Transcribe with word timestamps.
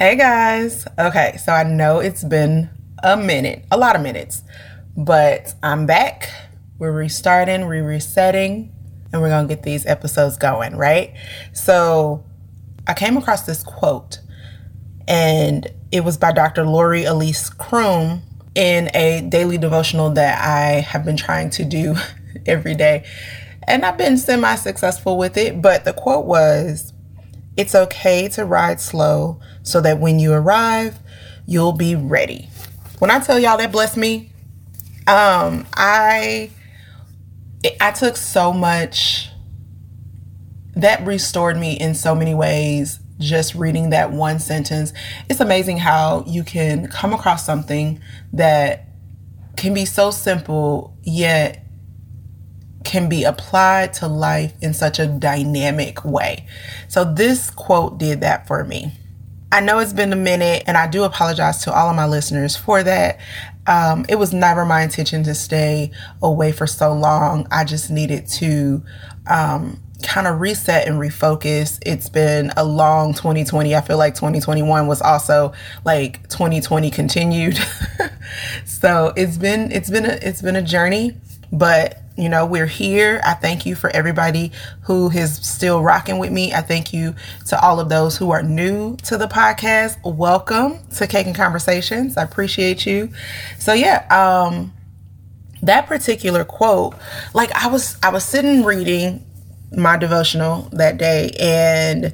Hey 0.00 0.16
guys. 0.16 0.86
Okay, 0.98 1.36
so 1.36 1.52
I 1.52 1.62
know 1.62 1.98
it's 1.98 2.24
been 2.24 2.70
a 3.02 3.18
minute, 3.18 3.66
a 3.70 3.76
lot 3.76 3.96
of 3.96 4.00
minutes, 4.00 4.42
but 4.96 5.54
I'm 5.62 5.84
back. 5.84 6.30
We're 6.78 6.90
restarting, 6.90 7.66
we're 7.66 7.86
resetting, 7.86 8.72
and 9.12 9.20
we're 9.20 9.28
going 9.28 9.46
to 9.46 9.54
get 9.54 9.62
these 9.62 9.84
episodes 9.84 10.38
going, 10.38 10.74
right? 10.74 11.12
So 11.52 12.24
I 12.86 12.94
came 12.94 13.18
across 13.18 13.42
this 13.42 13.62
quote, 13.62 14.20
and 15.06 15.68
it 15.92 16.02
was 16.02 16.16
by 16.16 16.32
Dr. 16.32 16.64
Lori 16.64 17.04
Elise 17.04 17.50
Croom 17.50 18.22
in 18.54 18.88
a 18.94 19.20
daily 19.28 19.58
devotional 19.58 20.08
that 20.12 20.42
I 20.42 20.80
have 20.80 21.04
been 21.04 21.18
trying 21.18 21.50
to 21.50 21.64
do 21.66 21.94
every 22.46 22.74
day. 22.74 23.04
And 23.68 23.84
I've 23.84 23.98
been 23.98 24.16
semi 24.16 24.54
successful 24.54 25.18
with 25.18 25.36
it, 25.36 25.60
but 25.60 25.84
the 25.84 25.92
quote 25.92 26.24
was, 26.24 26.89
It's 27.56 27.74
okay 27.74 28.28
to 28.30 28.44
ride 28.44 28.80
slow 28.80 29.40
so 29.62 29.80
that 29.80 29.98
when 29.98 30.18
you 30.18 30.32
arrive, 30.32 30.98
you'll 31.46 31.72
be 31.72 31.94
ready. 31.94 32.48
When 32.98 33.10
I 33.10 33.18
tell 33.20 33.38
y'all 33.38 33.58
that 33.58 33.72
blessed 33.72 33.96
me, 33.96 34.30
um, 35.06 35.66
I 35.74 36.50
I 37.80 37.90
took 37.90 38.16
so 38.16 38.52
much 38.52 39.28
that 40.74 41.04
restored 41.04 41.58
me 41.58 41.74
in 41.74 41.94
so 41.94 42.14
many 42.14 42.34
ways 42.34 43.00
just 43.18 43.54
reading 43.54 43.90
that 43.90 44.12
one 44.12 44.38
sentence. 44.38 44.92
It's 45.28 45.40
amazing 45.40 45.78
how 45.78 46.24
you 46.26 46.42
can 46.42 46.88
come 46.88 47.12
across 47.12 47.44
something 47.44 48.00
that 48.32 48.86
can 49.56 49.74
be 49.74 49.84
so 49.84 50.10
simple 50.10 50.96
yet 51.02 51.59
can 52.84 53.08
be 53.08 53.24
applied 53.24 53.92
to 53.94 54.08
life 54.08 54.52
in 54.62 54.72
such 54.72 54.98
a 54.98 55.06
dynamic 55.06 56.04
way. 56.04 56.46
So 56.88 57.04
this 57.04 57.50
quote 57.50 57.98
did 57.98 58.20
that 58.22 58.46
for 58.46 58.64
me. 58.64 58.92
I 59.52 59.60
know 59.60 59.80
it's 59.80 59.92
been 59.92 60.12
a 60.12 60.16
minute, 60.16 60.62
and 60.66 60.76
I 60.76 60.86
do 60.86 61.02
apologize 61.02 61.64
to 61.64 61.72
all 61.72 61.90
of 61.90 61.96
my 61.96 62.06
listeners 62.06 62.56
for 62.56 62.82
that. 62.84 63.18
Um, 63.66 64.06
it 64.08 64.14
was 64.14 64.32
never 64.32 64.64
my 64.64 64.82
intention 64.82 65.24
to 65.24 65.34
stay 65.34 65.90
away 66.22 66.52
for 66.52 66.66
so 66.66 66.92
long. 66.92 67.48
I 67.50 67.64
just 67.64 67.90
needed 67.90 68.28
to 68.28 68.82
um, 69.26 69.82
kind 70.02 70.26
of 70.26 70.40
reset 70.40 70.86
and 70.86 70.98
refocus. 70.98 71.78
It's 71.84 72.08
been 72.08 72.52
a 72.56 72.64
long 72.64 73.12
2020. 73.12 73.74
I 73.74 73.80
feel 73.80 73.98
like 73.98 74.14
2021 74.14 74.86
was 74.86 75.02
also 75.02 75.52
like 75.84 76.28
2020 76.28 76.90
continued. 76.90 77.58
so 78.64 79.12
it's 79.16 79.36
been 79.36 79.72
it's 79.72 79.90
been 79.90 80.06
a 80.06 80.18
it's 80.22 80.42
been 80.42 80.56
a 80.56 80.62
journey, 80.62 81.16
but 81.52 81.99
you 82.20 82.28
know, 82.28 82.44
we're 82.44 82.66
here. 82.66 83.20
I 83.24 83.34
thank 83.34 83.64
you 83.64 83.74
for 83.74 83.88
everybody 83.90 84.52
who 84.82 85.10
is 85.10 85.36
still 85.36 85.82
rocking 85.82 86.18
with 86.18 86.30
me. 86.30 86.52
I 86.52 86.60
thank 86.60 86.92
you 86.92 87.14
to 87.46 87.60
all 87.60 87.80
of 87.80 87.88
those 87.88 88.16
who 88.16 88.30
are 88.30 88.42
new 88.42 88.96
to 89.04 89.16
the 89.16 89.26
podcast. 89.26 89.96
Welcome 90.04 90.78
to 90.96 91.06
Cake 91.06 91.26
and 91.26 91.34
Conversations. 91.34 92.16
I 92.16 92.22
appreciate 92.22 92.84
you. 92.84 93.10
So 93.58 93.72
yeah, 93.72 94.06
um 94.10 94.72
that 95.62 95.86
particular 95.86 96.44
quote, 96.44 96.94
like 97.34 97.50
I 97.52 97.68
was 97.68 97.96
I 98.02 98.10
was 98.10 98.24
sitting 98.24 98.64
reading 98.64 99.24
my 99.72 99.96
devotional 99.96 100.68
that 100.72 100.98
day 100.98 101.30
and 101.38 102.12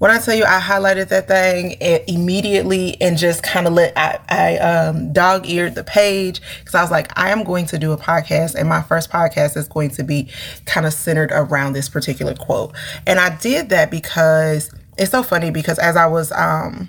when 0.00 0.10
I 0.10 0.16
tell 0.16 0.34
you 0.34 0.44
I 0.44 0.58
highlighted 0.60 1.08
that 1.08 1.28
thing 1.28 1.76
immediately 2.08 2.98
and 3.02 3.18
just 3.18 3.42
kind 3.42 3.66
of 3.66 3.74
let 3.74 3.92
I, 3.98 4.18
I 4.30 4.56
um, 4.56 5.12
dog 5.12 5.46
eared 5.46 5.74
the 5.74 5.84
page 5.84 6.40
because 6.58 6.74
I 6.74 6.80
was 6.80 6.90
like, 6.90 7.12
I 7.18 7.28
am 7.28 7.44
going 7.44 7.66
to 7.66 7.78
do 7.78 7.92
a 7.92 7.98
podcast, 7.98 8.54
and 8.54 8.66
my 8.66 8.80
first 8.80 9.10
podcast 9.10 9.58
is 9.58 9.68
going 9.68 9.90
to 9.90 10.02
be 10.02 10.30
kind 10.64 10.86
of 10.86 10.94
centered 10.94 11.30
around 11.32 11.74
this 11.74 11.90
particular 11.90 12.34
quote. 12.34 12.74
And 13.06 13.20
I 13.20 13.36
did 13.36 13.68
that 13.68 13.90
because 13.90 14.74
it's 14.96 15.10
so 15.10 15.22
funny 15.22 15.50
because 15.50 15.78
as 15.78 15.96
I 15.96 16.06
was 16.06 16.32
um, 16.32 16.88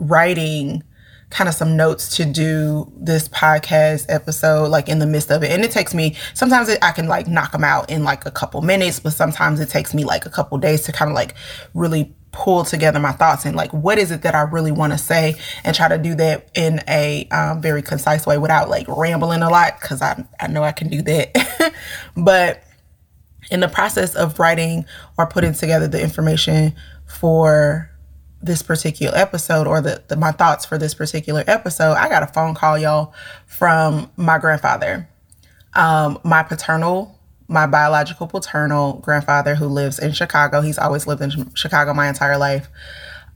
writing 0.00 0.82
kind 1.30 1.48
of 1.48 1.54
some 1.54 1.76
notes 1.76 2.16
to 2.16 2.24
do 2.24 2.92
this 2.96 3.28
podcast 3.28 4.06
episode 4.08 4.66
like 4.66 4.88
in 4.88 4.98
the 4.98 5.06
midst 5.06 5.30
of 5.30 5.42
it 5.42 5.50
and 5.50 5.64
it 5.64 5.70
takes 5.70 5.94
me 5.94 6.14
sometimes 6.34 6.68
it, 6.68 6.78
i 6.82 6.92
can 6.92 7.08
like 7.08 7.26
knock 7.26 7.52
them 7.52 7.64
out 7.64 7.88
in 7.88 8.04
like 8.04 8.26
a 8.26 8.30
couple 8.30 8.60
minutes 8.60 9.00
but 9.00 9.14
sometimes 9.14 9.58
it 9.58 9.70
takes 9.70 9.94
me 9.94 10.04
like 10.04 10.26
a 10.26 10.28
couple 10.28 10.58
days 10.58 10.82
to 10.82 10.92
kind 10.92 11.10
of 11.10 11.14
like 11.14 11.34
really 11.72 12.14
pull 12.32 12.64
together 12.64 12.98
my 12.98 13.12
thoughts 13.12 13.44
and 13.44 13.54
like 13.54 13.70
what 13.72 13.98
is 13.98 14.10
it 14.10 14.22
that 14.22 14.34
I 14.34 14.40
really 14.40 14.72
want 14.72 14.92
to 14.92 14.98
say 14.98 15.36
and 15.64 15.76
try 15.76 15.88
to 15.88 15.98
do 15.98 16.14
that 16.14 16.48
in 16.54 16.80
a 16.88 17.28
um, 17.30 17.60
very 17.60 17.82
concise 17.82 18.26
way 18.26 18.38
without 18.38 18.70
like 18.70 18.86
rambling 18.88 19.42
a 19.42 19.50
lot 19.50 19.78
because 19.80 20.00
I, 20.00 20.24
I 20.40 20.46
know 20.48 20.62
I 20.62 20.72
can 20.72 20.88
do 20.88 21.02
that. 21.02 21.74
but 22.16 22.64
in 23.50 23.60
the 23.60 23.68
process 23.68 24.14
of 24.14 24.38
writing 24.38 24.86
or 25.18 25.26
putting 25.26 25.52
together 25.52 25.86
the 25.86 26.02
information 26.02 26.74
for 27.06 27.90
this 28.40 28.62
particular 28.62 29.16
episode 29.16 29.66
or 29.66 29.80
the, 29.80 30.02
the 30.08 30.16
my 30.16 30.32
thoughts 30.32 30.64
for 30.64 30.78
this 30.78 30.94
particular 30.94 31.44
episode, 31.46 31.92
I 31.92 32.08
got 32.08 32.22
a 32.22 32.26
phone 32.26 32.54
call, 32.54 32.78
y'all, 32.78 33.14
from 33.46 34.10
my 34.16 34.38
grandfather. 34.38 35.08
Um, 35.74 36.18
my 36.24 36.42
paternal 36.42 37.18
my 37.52 37.66
biological 37.66 38.26
paternal 38.26 38.94
grandfather 38.94 39.54
who 39.54 39.66
lives 39.66 39.98
in 39.98 40.12
Chicago. 40.12 40.60
He's 40.60 40.78
always 40.78 41.06
lived 41.06 41.22
in 41.22 41.54
Chicago 41.54 41.94
my 41.94 42.08
entire 42.08 42.38
life. 42.38 42.68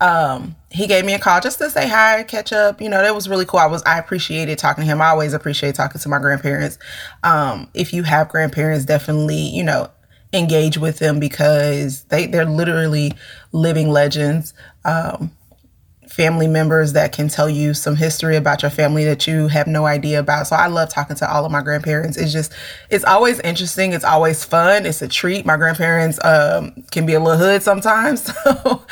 Um, 0.00 0.56
he 0.70 0.86
gave 0.86 1.04
me 1.04 1.14
a 1.14 1.18
call 1.18 1.40
just 1.40 1.58
to 1.58 1.70
say 1.70 1.88
hi, 1.88 2.22
catch 2.24 2.52
up. 2.52 2.80
You 2.80 2.88
know, 2.88 3.00
that 3.00 3.14
was 3.14 3.28
really 3.28 3.46
cool. 3.46 3.60
I 3.60 3.66
was 3.66 3.82
I 3.84 3.98
appreciated 3.98 4.58
talking 4.58 4.82
to 4.82 4.86
him. 4.86 5.00
I 5.00 5.08
always 5.08 5.32
appreciate 5.32 5.74
talking 5.74 6.00
to 6.00 6.08
my 6.08 6.18
grandparents. 6.18 6.78
Um, 7.22 7.68
if 7.72 7.92
you 7.92 8.02
have 8.02 8.28
grandparents, 8.28 8.84
definitely, 8.84 9.36
you 9.38 9.62
know, 9.62 9.90
engage 10.32 10.76
with 10.76 10.98
them 10.98 11.18
because 11.18 12.02
they 12.04 12.26
they're 12.26 12.44
literally 12.44 13.12
living 13.52 13.88
legends. 13.88 14.52
Um, 14.84 15.30
family 16.08 16.46
members 16.46 16.92
that 16.92 17.12
can 17.12 17.28
tell 17.28 17.48
you 17.48 17.74
some 17.74 17.96
history 17.96 18.36
about 18.36 18.62
your 18.62 18.70
family 18.70 19.04
that 19.04 19.26
you 19.26 19.48
have 19.48 19.66
no 19.66 19.86
idea 19.86 20.20
about. 20.20 20.46
So 20.46 20.56
I 20.56 20.66
love 20.66 20.88
talking 20.88 21.16
to 21.16 21.30
all 21.30 21.44
of 21.44 21.52
my 21.52 21.62
grandparents. 21.62 22.16
It's 22.16 22.32
just, 22.32 22.52
it's 22.90 23.04
always 23.04 23.40
interesting. 23.40 23.92
It's 23.92 24.04
always 24.04 24.44
fun. 24.44 24.86
It's 24.86 25.02
a 25.02 25.08
treat. 25.08 25.44
My 25.44 25.56
grandparents 25.56 26.22
um, 26.24 26.84
can 26.90 27.06
be 27.06 27.14
a 27.14 27.20
little 27.20 27.38
hood 27.38 27.62
sometimes. 27.62 28.30
So 28.46 28.84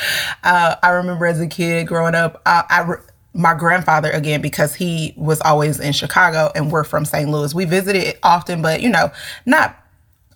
uh, 0.42 0.76
I 0.82 0.90
remember 0.90 1.26
as 1.26 1.40
a 1.40 1.46
kid 1.46 1.86
growing 1.86 2.14
up, 2.14 2.42
I, 2.44 2.64
I 2.68 2.94
my 3.34 3.54
grandfather 3.54 4.10
again 4.10 4.40
because 4.40 4.74
he 4.74 5.12
was 5.16 5.40
always 5.42 5.80
in 5.80 5.92
Chicago 5.92 6.50
and 6.54 6.70
we're 6.72 6.84
from 6.84 7.04
St. 7.04 7.28
Louis. 7.28 7.54
We 7.54 7.64
visited 7.64 8.18
often, 8.22 8.62
but 8.62 8.80
you 8.80 8.88
know, 8.88 9.10
not 9.46 9.76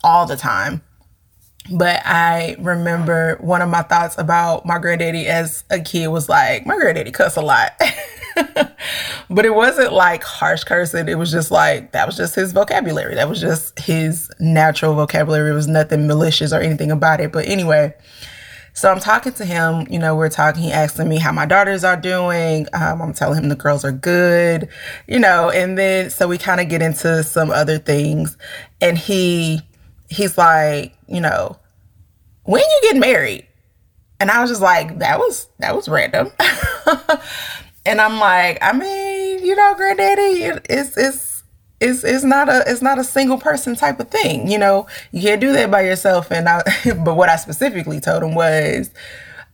all 0.04 0.26
the 0.26 0.36
time. 0.36 0.82
But 1.70 2.00
I 2.04 2.56
remember 2.58 3.36
one 3.40 3.62
of 3.62 3.68
my 3.68 3.82
thoughts 3.82 4.16
about 4.18 4.64
my 4.64 4.78
granddaddy 4.78 5.26
as 5.26 5.64
a 5.70 5.80
kid 5.80 6.08
was 6.08 6.28
like, 6.28 6.66
my 6.66 6.76
granddaddy 6.76 7.10
cuss 7.10 7.36
a 7.36 7.42
lot. 7.42 7.72
but 9.30 9.44
it 9.44 9.54
wasn't 9.54 9.92
like 9.92 10.22
harsh 10.22 10.64
cursing. 10.64 11.08
It 11.08 11.18
was 11.18 11.30
just 11.30 11.50
like, 11.50 11.92
that 11.92 12.06
was 12.06 12.16
just 12.16 12.34
his 12.34 12.52
vocabulary. 12.52 13.14
That 13.14 13.28
was 13.28 13.40
just 13.40 13.78
his 13.78 14.30
natural 14.40 14.94
vocabulary. 14.94 15.50
It 15.50 15.54
was 15.54 15.68
nothing 15.68 16.06
malicious 16.06 16.52
or 16.52 16.60
anything 16.60 16.90
about 16.90 17.20
it. 17.20 17.32
But 17.32 17.46
anyway, 17.46 17.94
so 18.72 18.90
I'm 18.92 19.00
talking 19.00 19.32
to 19.32 19.44
him, 19.44 19.88
you 19.90 19.98
know, 19.98 20.14
we're 20.14 20.28
talking, 20.28 20.62
he 20.62 20.70
asking 20.70 21.08
me 21.08 21.18
how 21.18 21.32
my 21.32 21.46
daughters 21.46 21.82
are 21.82 21.96
doing. 21.96 22.66
Um, 22.72 23.02
I'm 23.02 23.12
telling 23.12 23.42
him 23.42 23.48
the 23.48 23.56
girls 23.56 23.84
are 23.84 23.92
good, 23.92 24.68
you 25.08 25.18
know, 25.18 25.50
and 25.50 25.76
then 25.76 26.10
so 26.10 26.28
we 26.28 26.38
kind 26.38 26.60
of 26.60 26.68
get 26.68 26.80
into 26.80 27.24
some 27.24 27.50
other 27.50 27.78
things. 27.78 28.38
And 28.80 28.96
he 28.96 29.62
he's 30.08 30.36
like, 30.36 30.94
you 31.06 31.20
know, 31.20 31.58
when 32.44 32.62
you 32.62 32.80
get 32.90 32.96
married? 32.96 33.46
And 34.20 34.30
I 34.30 34.40
was 34.40 34.50
just 34.50 34.62
like, 34.62 34.98
that 34.98 35.18
was 35.18 35.46
that 35.58 35.76
was 35.76 35.88
random. 35.88 36.32
and 37.86 38.00
I'm 38.00 38.18
like, 38.18 38.58
I 38.60 38.72
mean, 38.72 39.44
you 39.44 39.54
know, 39.54 39.74
granddaddy, 39.76 40.60
it's 40.68 40.96
it's 40.96 41.42
it's 41.80 42.02
it's 42.02 42.24
not 42.24 42.48
a 42.48 42.64
it's 42.66 42.82
not 42.82 42.98
a 42.98 43.04
single 43.04 43.38
person 43.38 43.76
type 43.76 44.00
of 44.00 44.10
thing. 44.10 44.50
You 44.50 44.58
know, 44.58 44.86
you 45.12 45.22
can't 45.22 45.40
do 45.40 45.52
that 45.52 45.70
by 45.70 45.82
yourself. 45.82 46.32
And 46.32 46.48
I 46.48 46.62
but 47.04 47.16
what 47.16 47.28
I 47.28 47.36
specifically 47.36 48.00
told 48.00 48.22
him 48.22 48.34
was, 48.34 48.90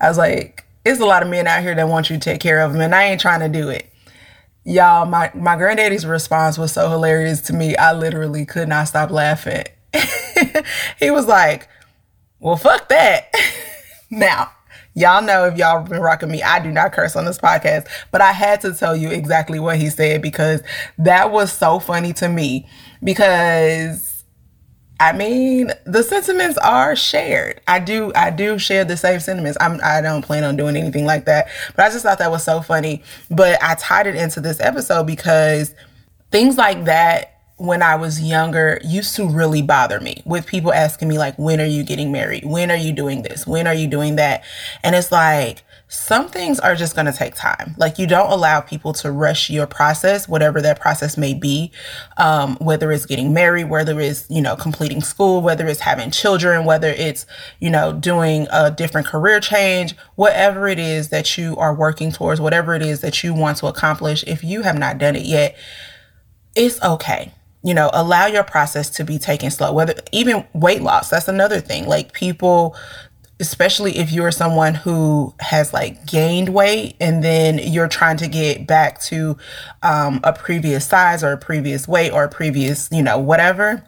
I 0.01 0.09
was 0.09 0.19
like, 0.19 0.65
it's 0.85 1.01
a 1.01 1.07
lot 1.07 1.23
of 1.23 1.29
men 1.29 1.47
out 1.47 1.63
here 1.63 1.75
that 1.75 1.89
want 1.89 2.09
you 2.09 2.17
to 2.17 2.21
take 2.21 2.41
care 2.41 2.61
of 2.61 2.73
them, 2.73 2.81
and 2.81 2.95
I 2.95 3.05
ain't 3.05 3.21
trying 3.21 3.41
to 3.41 3.49
do 3.49 3.69
it. 3.69 3.91
Y'all, 4.65 5.05
my 5.05 5.31
my 5.35 5.57
granddaddy's 5.57 6.07
response 6.07 6.57
was 6.57 6.73
so 6.73 6.89
hilarious 6.89 7.43
to 7.43 7.53
me. 7.53 7.77
I 7.77 7.93
literally 7.93 8.47
could 8.47 8.69
not 8.69 8.89
stop 8.89 9.11
laughing. 9.11 9.65
he 10.99 11.11
was 11.11 11.27
like, 11.27 11.69
well, 12.41 12.57
fuck 12.57 12.89
that. 12.89 13.33
now, 14.11 14.51
y'all 14.95 15.23
know 15.23 15.45
if 15.47 15.57
y'all 15.57 15.83
been 15.83 16.01
rocking 16.01 16.31
me, 16.31 16.43
I 16.43 16.61
do 16.61 16.71
not 16.71 16.93
curse 16.93 17.17
on 17.17 17.25
this 17.25 17.39
podcast, 17.39 17.89
but 18.11 18.21
I 18.21 18.33
had 18.33 18.61
to 18.63 18.73
tell 18.73 18.97
you 18.97 19.11
exactly 19.11 19.59
what 19.59 19.79
he 19.79 19.91
said 19.91 20.23
because 20.23 20.63
that 20.99 21.31
was 21.31 21.53
so 21.53 21.79
funny 21.79 22.13
to 22.15 22.29
me. 22.29 22.69
Because 23.03 24.15
I 25.01 25.13
mean, 25.13 25.73
the 25.85 26.03
sentiments 26.03 26.57
are 26.59 26.95
shared. 26.95 27.61
I 27.67 27.81
do, 27.81 28.13
I 28.15 28.31
do 28.31 28.59
share 28.59 28.85
the 28.85 28.97
same 28.97 29.19
sentiments. 29.19 29.59
I'm, 29.61 29.81
I 29.83 30.01
don't 30.01 30.23
plan 30.23 30.45
on 30.45 30.57
doing 30.57 30.77
anything 30.77 31.05
like 31.05 31.25
that, 31.25 31.49
but 31.75 31.85
I 31.85 31.91
just 31.91 32.05
thought 32.05 32.19
that 32.21 32.31
was 32.31 32.45
so 32.45 32.63
funny. 32.63 33.03
But 33.29 33.61
I 33.63 33.75
tied 33.75 34.07
it 34.07 34.15
into 34.15 34.41
this 34.41 34.61
episode 34.61 35.07
because 35.07 35.75
things 36.31 36.57
like 36.57 36.85
that 36.85 37.34
when 37.57 37.83
I 37.83 37.95
was 37.95 38.21
younger 38.21 38.81
used 38.83 39.15
to 39.17 39.29
really 39.29 39.63
bother 39.63 40.01
me 40.01 40.23
with 40.25 40.45
people 40.45 40.73
asking 40.73 41.09
me 41.09 41.19
like 41.19 41.37
when 41.39 41.61
are 41.61 41.67
you 41.67 41.85
getting 41.85 42.11
married? 42.11 42.45
When 42.45 42.71
are 42.71 42.77
you 42.77 42.93
doing 42.93 43.23
this? 43.23 43.47
When 43.47 43.69
are 43.69 43.75
you 43.75 43.87
doing 43.87 44.17
that? 44.17 44.43
And 44.83 44.97
it's 44.97 45.13
like 45.13 45.63
some 45.87 46.29
things 46.29 46.59
are 46.59 46.75
just 46.75 46.97
going 46.97 47.07
to 47.07 47.13
take 47.13 47.37
time. 47.37 47.77
Like 47.79 47.97
you 47.97 48.09
don't 48.09 48.33
allow 48.33 48.61
people 48.61 48.93
to 48.95 49.13
rush 49.13 49.51
your 49.51 49.69
process, 49.69 50.29
whatever 50.29 50.61
that 50.63 50.81
process 50.81 51.17
may 51.17 51.33
be, 51.33 51.71
um, 52.17 52.57
whether 52.57 52.91
it's 52.91 53.07
getting 53.07 53.33
married, 53.33 53.71
whether 53.71 54.01
it's, 54.01 54.29
you 54.29 54.43
know, 54.43 54.57
completing 54.57 55.01
school, 55.01 55.41
whether 55.41 55.69
it's 55.69 55.81
having 55.81 56.11
children, 56.11 56.65
whether 56.65 56.89
it's, 56.89 57.25
you 57.61 57.71
know, 57.71 57.93
doing 57.93 58.49
a 58.51 58.73
different 58.73 59.07
career 59.07 59.39
change, 59.39 59.95
whatever 60.17 60.67
it 60.67 60.81
is 60.81 61.11
that 61.11 61.39
you 61.39 61.57
are 61.57 61.73
working 61.75 62.11
towards, 62.11 62.41
whatever 62.41 62.75
it 62.75 62.83
is 62.83 63.01
that 63.03 63.23
you 63.23 63.33
want 63.33 63.59
to 63.59 63.67
accomplish. 63.69 64.25
If 64.27 64.43
you 64.43 64.63
have 64.63 64.77
not 64.77 64.99
done 64.99 65.15
it 65.15 65.27
yet, 65.27 65.57
it's 66.57 66.83
okay 66.83 67.33
you 67.65 67.75
know 67.75 67.91
allow 67.93 68.27
your 68.27 68.45
process 68.45 68.91
to 68.91 69.05
be 69.05 69.19
taken 69.19 69.51
slow 69.51 69.73
whether 69.73 69.95
even 70.13 70.45
weight 70.53 70.83
loss 70.83 71.11
that's 71.11 71.29
another 71.29 71.61
thing 71.61 71.87
like 71.87 72.13
people 72.13 72.77
especially 73.41 73.99
if 73.99 74.13
you're 74.13 74.31
someone 74.31 74.75
who 74.75 75.35
has 75.41 75.73
like 75.73 76.07
gained 76.07 76.51
weight 76.51 76.95
and 77.01 77.25
then 77.25 77.59
you're 77.59 77.89
trying 77.89 78.17
to 78.17 78.29
get 78.29 78.67
back 78.67 79.01
to 79.01 79.37
um, 79.83 80.21
a 80.23 80.33
previous 80.33 80.87
size 80.87 81.25
or 81.25 81.33
a 81.33 81.39
previous 81.39 81.89
weight 81.89 82.13
or 82.13 82.25
a 82.25 82.29
previous, 82.29 82.89
you 82.93 83.03
know, 83.03 83.19
whatever. 83.19 83.85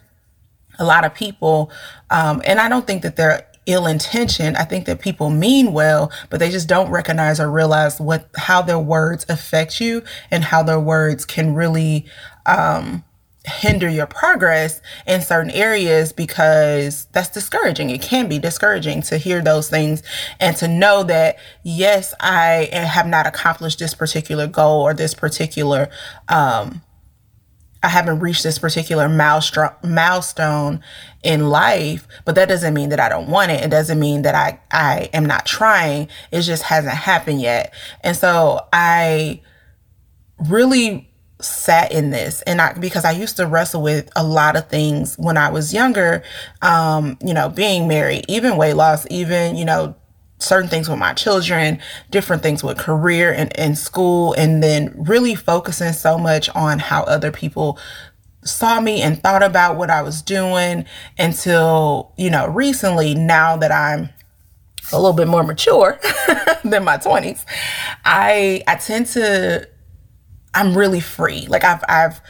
A 0.78 0.84
lot 0.84 1.05
of 1.05 1.14
people, 1.14 1.70
um, 2.11 2.43
and 2.44 2.61
I 2.61 2.69
don't 2.69 2.87
think 2.87 3.02
that 3.02 3.17
they're 3.17 3.46
ill 3.64 3.87
intentioned. 3.87 4.56
I 4.56 4.64
think 4.64 4.84
that 4.87 5.00
people 5.00 5.31
mean 5.31 5.73
well, 5.73 6.12
but 6.28 6.38
they 6.38 6.50
just 6.50 6.69
don't 6.69 6.90
recognize 6.90 7.40
or 7.40 7.50
realize 7.50 7.99
what 7.99 8.28
how 8.37 8.61
their 8.61 8.78
words 8.78 9.25
affect 9.28 9.81
you 9.81 10.02
and 10.31 10.44
how 10.44 10.62
their 10.62 10.78
words 10.78 11.25
can 11.25 11.55
really 11.55 12.05
um, 12.44 13.05
hinder 13.47 13.89
your 13.89 14.07
progress 14.07 14.81
in 15.07 15.23
certain 15.23 15.51
areas 15.53 16.13
because 16.13 17.07
that's 17.13 17.31
discouraging. 17.31 17.91
It 17.91 18.03
can 18.03 18.29
be 18.29 18.39
discouraging 18.39 19.03
to 19.03 19.19
hear 19.19 19.41
those 19.41 19.71
things 19.71 20.03
and 20.41 20.57
to 20.57 20.69
know 20.69 21.05
that, 21.05 21.37
yes, 21.63 22.13
I 22.21 22.69
have 22.73 23.07
not 23.07 23.27
accomplished 23.27 23.79
this 23.79 23.95
particular 23.95 24.47
goal 24.47 24.83
or 24.83 24.95
this 24.95 25.15
particular, 25.15 25.89
um, 26.29 26.83
I 27.83 27.89
haven't 27.89 28.19
reached 28.19 28.43
this 28.43 28.59
particular 28.59 29.09
milestone 29.09 30.81
in 31.23 31.49
life, 31.49 32.09
but 32.25 32.35
that 32.35 32.49
doesn't 32.49 32.75
mean 32.75 32.89
that 32.89 32.99
I 32.99 33.09
don't 33.09 33.29
want 33.29 33.53
it. 33.53 33.63
It 33.63 33.71
doesn't 33.71 34.01
mean 34.01 34.23
that 34.23 34.35
I, 34.35 34.59
I 34.73 35.09
am 35.13 35.25
not 35.25 35.47
trying. 35.47 36.09
It 36.33 36.43
just 36.43 36.65
hasn't 36.65 36.95
happened 36.95 37.41
yet. 37.41 37.73
And 38.01 38.17
so 38.17 38.67
I 38.73 39.41
really 40.49 41.13
sat 41.47 41.93
in 41.93 42.11
this. 42.11 42.43
And 42.43 42.61
I 42.61 42.73
because 42.75 43.05
I 43.05 43.13
used 43.13 43.37
to 43.37 43.47
wrestle 43.47 43.83
with 43.83 44.11
a 44.17 44.25
lot 44.25 44.57
of 44.57 44.69
things 44.69 45.17
when 45.17 45.37
I 45.37 45.51
was 45.51 45.73
younger 45.73 46.23
um 46.63 47.19
you 47.25 47.35
know 47.35 47.49
being 47.49 47.89
married 47.89 48.25
even 48.29 48.57
weight 48.57 48.75
loss 48.75 49.07
even 49.11 49.57
you 49.57 49.65
know 49.65 49.95
certain 50.39 50.69
things 50.69 50.89
with 50.89 50.99
my 50.99 51.15
children 51.15 51.79
different 52.11 52.43
things 52.43 52.63
with 52.63 52.77
career 52.77 53.33
and, 53.33 53.57
and 53.59 53.79
school 53.79 54.35
and 54.35 54.63
then 54.63 54.93
really 54.97 55.35
focusing 55.35 55.93
so 55.93 56.19
much 56.19 56.49
on 56.51 56.79
how 56.79 57.03
other 57.05 57.31
people 57.31 57.79
saw 58.45 58.81
me 58.81 59.03
and 59.03 59.21
thought 59.23 59.43
about 59.43 59.77
what 59.77 59.91
I 59.91 60.03
was 60.03 60.23
doing 60.23 60.85
until 61.19 62.13
you 62.17 62.31
know 62.31 62.47
recently 62.49 63.15
now 63.15 63.57
that 63.57 63.73
I'm 63.73 64.11
a 64.93 64.97
little 64.97 65.15
bit 65.15 65.27
more 65.27 65.43
mature 65.43 65.99
than 66.65 66.85
my 66.85 66.97
20s 66.99 67.45
I 68.05 68.63
I 68.69 68.77
tend 68.77 69.07
to 69.09 69.69
I'm 70.56 70.76
really 70.76 71.00
free. 71.00 71.47
Like 71.47 71.64
I've 71.64 71.85
I've 71.88 72.20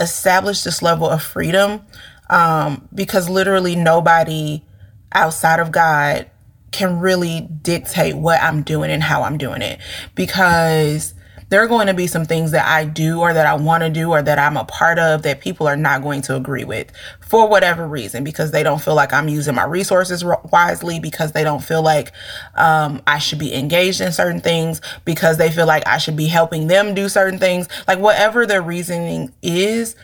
established 0.00 0.64
this 0.64 0.82
level 0.82 1.08
of 1.08 1.22
freedom 1.22 1.82
um, 2.30 2.88
because 2.94 3.28
literally 3.28 3.76
nobody 3.76 4.64
outside 5.12 5.60
of 5.60 5.70
God 5.70 6.30
can 6.72 6.98
really 6.98 7.42
dictate 7.62 8.16
what 8.16 8.42
I'm 8.42 8.62
doing 8.62 8.90
and 8.90 9.02
how 9.02 9.22
I'm 9.22 9.38
doing 9.38 9.62
it 9.62 9.78
because 10.16 11.13
there 11.48 11.62
are 11.62 11.66
going 11.66 11.86
to 11.86 11.94
be 11.94 12.06
some 12.06 12.24
things 12.24 12.50
that 12.52 12.66
I 12.66 12.84
do 12.84 13.20
or 13.20 13.32
that 13.32 13.46
I 13.46 13.54
want 13.54 13.82
to 13.82 13.90
do 13.90 14.10
or 14.10 14.22
that 14.22 14.38
I'm 14.38 14.56
a 14.56 14.64
part 14.64 14.98
of 14.98 15.22
that 15.22 15.40
people 15.40 15.66
are 15.66 15.76
not 15.76 16.02
going 16.02 16.22
to 16.22 16.36
agree 16.36 16.64
with 16.64 16.90
for 17.20 17.48
whatever 17.48 17.86
reason 17.86 18.24
because 18.24 18.50
they 18.50 18.62
don't 18.62 18.80
feel 18.80 18.94
like 18.94 19.12
I'm 19.12 19.28
using 19.28 19.54
my 19.54 19.64
resources 19.64 20.24
wisely 20.52 21.00
because 21.00 21.32
they 21.32 21.44
don't 21.44 21.62
feel 21.62 21.82
like 21.82 22.12
um, 22.54 23.02
I 23.06 23.18
should 23.18 23.38
be 23.38 23.54
engaged 23.54 24.00
in 24.00 24.12
certain 24.12 24.40
things 24.40 24.80
because 25.04 25.38
they 25.38 25.50
feel 25.50 25.66
like 25.66 25.86
I 25.86 25.98
should 25.98 26.16
be 26.16 26.26
helping 26.26 26.66
them 26.66 26.94
do 26.94 27.08
certain 27.08 27.38
things 27.38 27.68
like 27.86 27.98
whatever 27.98 28.46
their 28.46 28.62
reasoning 28.62 29.32
is 29.42 29.96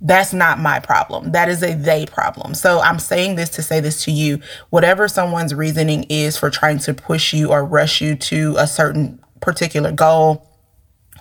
that's 0.00 0.32
not 0.32 0.58
my 0.58 0.78
problem. 0.78 1.32
That 1.32 1.48
is 1.48 1.62
a 1.62 1.74
they 1.74 2.06
problem. 2.06 2.54
So 2.54 2.80
I'm 2.80 2.98
saying 2.98 3.36
this 3.36 3.48
to 3.50 3.62
say 3.62 3.80
this 3.80 4.04
to 4.04 4.10
you. 4.10 4.40
Whatever 4.70 5.08
someone's 5.08 5.54
reasoning 5.54 6.04
is 6.10 6.36
for 6.36 6.50
trying 6.50 6.78
to 6.80 6.94
push 6.94 7.32
you 7.32 7.50
or 7.50 7.64
rush 7.64 8.00
you 8.00 8.14
to 8.14 8.56
a 8.58 8.66
certain 8.66 9.18
particular 9.40 9.92
goal, 9.92 10.46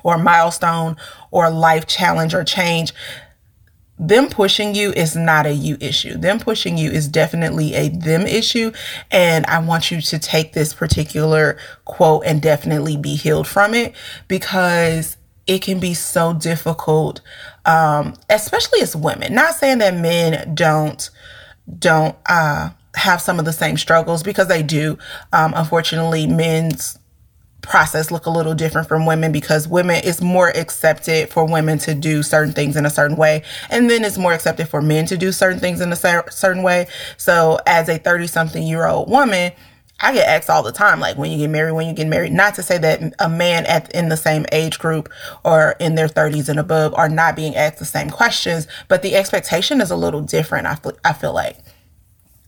or 0.06 0.20
milestone 0.20 0.96
or 1.32 1.50
life 1.50 1.88
challenge 1.88 2.36
or 2.36 2.44
change, 2.44 2.94
them 3.98 4.30
pushing 4.30 4.76
you 4.76 4.92
is 4.92 5.16
not 5.16 5.48
a 5.48 5.54
you 5.54 5.78
issue. 5.80 6.16
Them 6.16 6.40
pushing 6.40 6.78
you 6.78 6.92
is 6.92 7.08
definitely 7.08 7.74
a 7.74 7.90
them 7.90 8.28
issue. 8.28 8.72
And 9.10 9.48
I 9.48 9.58
want 9.60 9.90
you 9.90 10.02
to 10.02 10.20
take 10.20 10.54
this 10.54 10.76
particular 10.76 11.58
quote 11.86 12.24
and 12.26 12.40
definitely 12.40 12.98
be 12.98 13.16
healed 13.16 13.48
from 13.48 13.74
it 13.74 13.96
because 14.28 15.18
it 15.48 15.64
can 15.64 15.80
be 15.80 15.96
so 15.96 16.34
difficult, 16.34 17.22
um, 17.66 18.14
especially 18.30 18.82
as 18.82 18.96
women. 18.96 19.34
Not 19.34 19.56
saying 19.56 19.80
that 19.80 19.96
men 19.96 20.54
don't 20.54 21.10
don't 21.80 22.16
uh, 22.30 22.70
have 22.94 23.22
some 23.22 23.40
of 23.40 23.46
the 23.46 23.54
same 23.54 23.76
struggles 23.76 24.22
because 24.22 24.50
they 24.50 24.62
do. 24.62 25.00
Um, 25.34 25.54
unfortunately, 25.56 26.28
men's 26.28 27.00
process 27.66 28.12
look 28.12 28.26
a 28.26 28.30
little 28.30 28.54
different 28.54 28.88
from 28.88 29.06
women 29.06 29.32
because 29.32 29.68
women 29.68 30.00
it's 30.04 30.22
more 30.22 30.50
accepted 30.50 31.30
for 31.30 31.46
women 31.46 31.78
to 31.78 31.94
do 31.94 32.24
certain 32.24 32.54
things 32.54 32.76
in 32.76 32.86
a 32.86 32.90
certain 32.90 33.18
way 33.18 33.44
and 33.70 33.90
then 33.90 34.04
it's 34.04 34.18
more 34.18 34.34
accepted 34.34 34.68
for 34.68 34.82
men 34.82 35.06
to 35.06 35.18
do 35.18 35.32
certain 35.32 35.60
things 35.60 35.82
in 35.82 35.92
a 35.92 35.96
certain 35.96 36.64
way 36.64 36.88
so 37.18 37.60
as 37.66 37.90
a 37.90 37.98
30 37.98 38.28
something 38.28 38.64
year 38.64 38.88
old 38.88 39.10
woman 39.10 39.52
I 40.00 40.14
get 40.14 40.28
asked 40.28 40.50
all 40.50 40.62
the 40.62 40.74
time, 40.74 41.00
like 41.00 41.18
when 41.18 41.32
you 41.32 41.38
get 41.38 41.50
married, 41.50 41.72
when 41.72 41.88
you 41.88 41.94
get 41.94 42.08
married. 42.08 42.34
Not 42.34 42.56
to 42.56 42.64
say 42.64 42.78
that 42.80 43.14
a 43.18 43.30
man 43.30 43.66
at 43.66 43.90
in 43.92 44.10
the 44.10 44.18
same 44.18 44.46
age 44.52 44.78
group 44.78 45.10
or 45.46 45.76
in 45.80 45.96
their 45.96 46.10
30s 46.10 46.50
and 46.50 46.60
above 46.60 46.94
are 46.96 47.08
not 47.08 47.36
being 47.36 47.56
asked 47.56 47.80
the 47.80 47.86
same 47.86 48.10
questions, 48.10 48.68
but 48.90 49.02
the 49.02 49.16
expectation 49.16 49.80
is 49.80 49.92
a 49.92 49.96
little 49.96 50.22
different. 50.22 50.68
I 50.68 50.76
feel, 50.76 50.98
I 51.06 51.14
feel 51.14 51.34
like, 51.34 51.60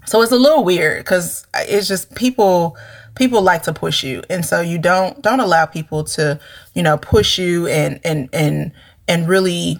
so 0.06 0.22
it's 0.22 0.31
a 0.31 0.38
little 0.38 0.63
weird 0.63 1.04
because 1.04 1.48
uh, 1.54 1.63
it's 1.68 1.88
just 1.88 2.13
people 2.16 2.75
people 3.18 3.42
like 3.42 3.64
to 3.64 3.74
push 3.74 4.04
you. 4.04 4.24
And 4.30 4.46
so 4.46 4.62
you 4.62 4.78
don't 4.78 5.22
don't 5.22 5.40
allow 5.40 5.66
people 5.66 6.04
to 6.06 6.40
you 6.74 6.84
know 6.84 6.98
push 6.98 7.38
you 7.38 7.68
and 7.68 8.00
and 8.04 8.30
and 8.31 8.72
and 9.08 9.27
really 9.27 9.80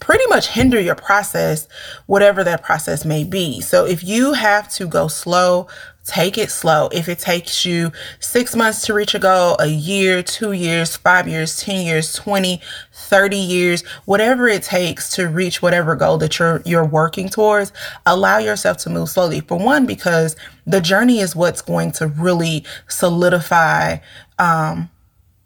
pretty 0.00 0.26
much 0.26 0.48
hinder 0.48 0.78
your 0.80 0.94
process 0.94 1.66
whatever 2.06 2.44
that 2.44 2.62
process 2.62 3.04
may 3.04 3.24
be. 3.24 3.60
So 3.60 3.86
if 3.86 4.02
you 4.04 4.32
have 4.32 4.70
to 4.74 4.86
go 4.86 5.08
slow 5.08 5.68
Take 6.04 6.36
it 6.36 6.50
slow. 6.50 6.88
If 6.92 7.08
it 7.08 7.18
takes 7.18 7.64
you 7.64 7.90
six 8.20 8.54
months 8.54 8.84
to 8.86 8.94
reach 8.94 9.14
a 9.14 9.18
goal, 9.18 9.56
a 9.58 9.68
year, 9.68 10.22
two 10.22 10.52
years, 10.52 10.96
five 10.98 11.26
years, 11.26 11.58
10 11.60 11.86
years, 11.86 12.12
20, 12.12 12.60
30 12.92 13.36
years, 13.38 13.82
whatever 14.04 14.46
it 14.46 14.62
takes 14.62 15.08
to 15.16 15.28
reach 15.28 15.62
whatever 15.62 15.96
goal 15.96 16.18
that 16.18 16.38
you're 16.38 16.60
you're 16.66 16.84
working 16.84 17.30
towards, 17.30 17.72
allow 18.04 18.36
yourself 18.36 18.76
to 18.78 18.90
move 18.90 19.08
slowly. 19.08 19.40
For 19.40 19.58
one, 19.58 19.86
because 19.86 20.36
the 20.66 20.82
journey 20.82 21.20
is 21.20 21.34
what's 21.34 21.62
going 21.62 21.92
to 21.92 22.08
really 22.08 22.66
solidify 22.86 23.96
um, 24.38 24.90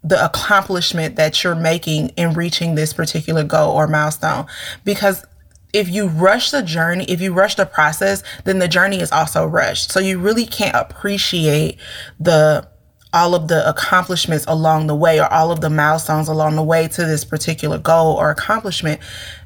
the 0.03 0.25
accomplishment 0.25 1.17
that 1.17 1.45
you're 1.45 1.55
making 1.55 2.09
in 2.11 2.33
reaching 2.33 2.75
this 2.75 2.93
particular 2.93 3.45
goal 3.45 3.77
or 3.77 3.87
milestone. 3.87 4.47
Because 4.85 5.25
if 5.73 5.89
you 5.89 6.09
rush 6.09 6.51
the 6.51 6.63
journey, 6.63 7.05
if 7.05 7.21
you 7.21 7.33
rush 7.33 7.57
the 7.57 7.67
process, 7.67 8.23
then 8.45 8.59
the 8.59 8.69
journey 8.69 9.01
is 9.01 9.13
also 9.13 9.45
rushed. 9.45 9.91
So 9.93 10.01
you 10.01 10.19
really 10.19 10.47
can't 10.47 10.75
appreciate 10.75 11.79
the 12.19 12.69
all 13.13 13.35
of 13.35 13.49
the 13.49 13.67
accomplishments 13.69 14.45
along 14.47 14.87
the 14.87 14.95
way 14.95 15.19
or 15.19 15.33
all 15.33 15.51
of 15.51 15.61
the 15.61 15.71
milestones 15.71 16.29
along 16.29 16.57
the 16.57 16.63
way 16.63 16.87
to 16.87 17.07
this 17.07 17.25
particular 17.25 17.79
goal 17.79 18.15
or 18.17 18.31
accomplishment 18.31 19.01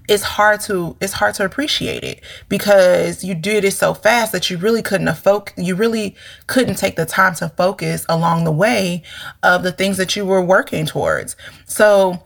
it's 0.09 0.25
hard 0.25 0.61
to 0.61 0.97
it's 1.00 1.12
hard 1.12 1.35
to 1.35 1.45
appreciate 1.45 2.02
it 2.02 2.21
because 2.49 3.23
you 3.23 3.35
did 3.35 3.64
it 3.64 3.71
so 3.71 3.95
fast 3.95 4.33
that 4.33 4.50
you 4.50 4.57
really 4.57 4.83
couldn't 4.83 5.07
have 5.07 5.45
you 5.57 5.76
really 5.76 6.17
couldn't 6.49 6.75
take 6.75 6.97
the 6.97 7.07
time 7.07 7.35
to 7.35 7.49
focus 7.50 8.05
along 8.09 8.43
the 8.43 8.52
way 8.52 9.02
of 9.45 9.62
the 9.62 9.73
things 9.73 9.97
that 9.97 10.17
you 10.17 10.26
were 10.26 10.43
working 10.43 10.85
towards 10.85 11.37
so 11.64 12.21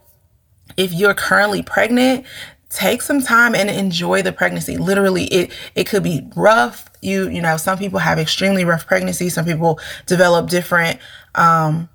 if 0.76 0.92
you're 0.92 1.14
currently 1.14 1.62
pregnant 1.62 2.24
take 2.68 3.02
some 3.02 3.20
time 3.20 3.54
and 3.54 3.70
enjoy 3.70 4.22
the 4.22 4.32
pregnancy. 4.32 4.76
Literally, 4.76 5.24
it 5.24 5.52
it 5.74 5.86
could 5.86 6.02
be 6.02 6.28
rough. 6.34 6.90
You 7.02 7.28
you 7.28 7.40
know, 7.40 7.56
some 7.56 7.78
people 7.78 7.98
have 8.00 8.18
extremely 8.18 8.64
rough 8.64 8.86
pregnancies. 8.86 9.34
Some 9.34 9.44
people 9.44 9.78
develop 10.06 10.48
different 10.48 10.98
um, 11.34 11.88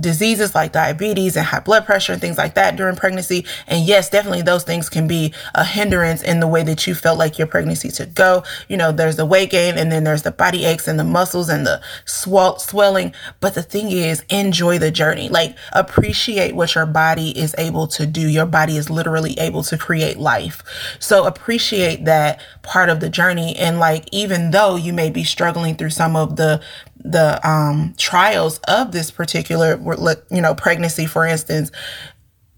diseases 0.00 0.54
like 0.54 0.72
diabetes 0.72 1.36
and 1.36 1.46
high 1.46 1.60
blood 1.60 1.86
pressure 1.86 2.12
and 2.12 2.20
things 2.20 2.38
like 2.38 2.54
that 2.54 2.76
during 2.76 2.96
pregnancy. 2.96 3.44
And 3.66 3.86
yes, 3.86 4.10
definitely 4.10 4.42
those 4.42 4.64
things 4.64 4.88
can 4.88 5.06
be 5.06 5.32
a 5.54 5.64
hindrance 5.64 6.22
in 6.22 6.40
the 6.40 6.48
way 6.48 6.62
that 6.64 6.86
you 6.86 6.94
felt 6.94 7.18
like 7.18 7.38
your 7.38 7.46
pregnancy 7.46 7.90
should 7.90 8.14
go. 8.14 8.42
You 8.68 8.76
know, 8.76 8.92
there's 8.92 9.16
the 9.16 9.26
weight 9.26 9.50
gain 9.50 9.76
and 9.76 9.92
then 9.92 10.04
there's 10.04 10.22
the 10.22 10.32
body 10.32 10.64
aches 10.64 10.88
and 10.88 10.98
the 10.98 11.04
muscles 11.04 11.48
and 11.48 11.66
the 11.66 11.80
swell- 12.04 12.58
swelling. 12.58 13.14
But 13.40 13.54
the 13.54 13.62
thing 13.62 13.90
is, 13.90 14.24
enjoy 14.30 14.78
the 14.78 14.90
journey. 14.90 15.28
Like 15.28 15.56
appreciate 15.72 16.54
what 16.54 16.74
your 16.74 16.86
body 16.86 17.38
is 17.38 17.54
able 17.58 17.86
to 17.88 18.06
do. 18.06 18.28
Your 18.28 18.46
body 18.46 18.76
is 18.76 18.90
literally 18.90 19.38
able 19.38 19.62
to 19.64 19.78
create 19.78 20.18
life. 20.18 20.62
So 20.98 21.24
appreciate 21.24 22.04
that 22.04 22.40
part 22.62 22.88
of 22.88 23.00
the 23.00 23.08
journey. 23.08 23.56
And 23.56 23.78
like, 23.78 24.08
even 24.10 24.50
though 24.50 24.76
you 24.76 24.92
may 24.92 25.10
be 25.10 25.24
struggling 25.24 25.76
through 25.76 25.90
some 25.90 26.16
of 26.16 26.36
the 26.36 26.60
the 27.04 27.38
um, 27.48 27.94
trials 27.98 28.58
of 28.66 28.92
this 28.92 29.10
particular, 29.10 29.76
you 30.30 30.40
know, 30.40 30.54
pregnancy, 30.54 31.06
for 31.06 31.26
instance, 31.26 31.70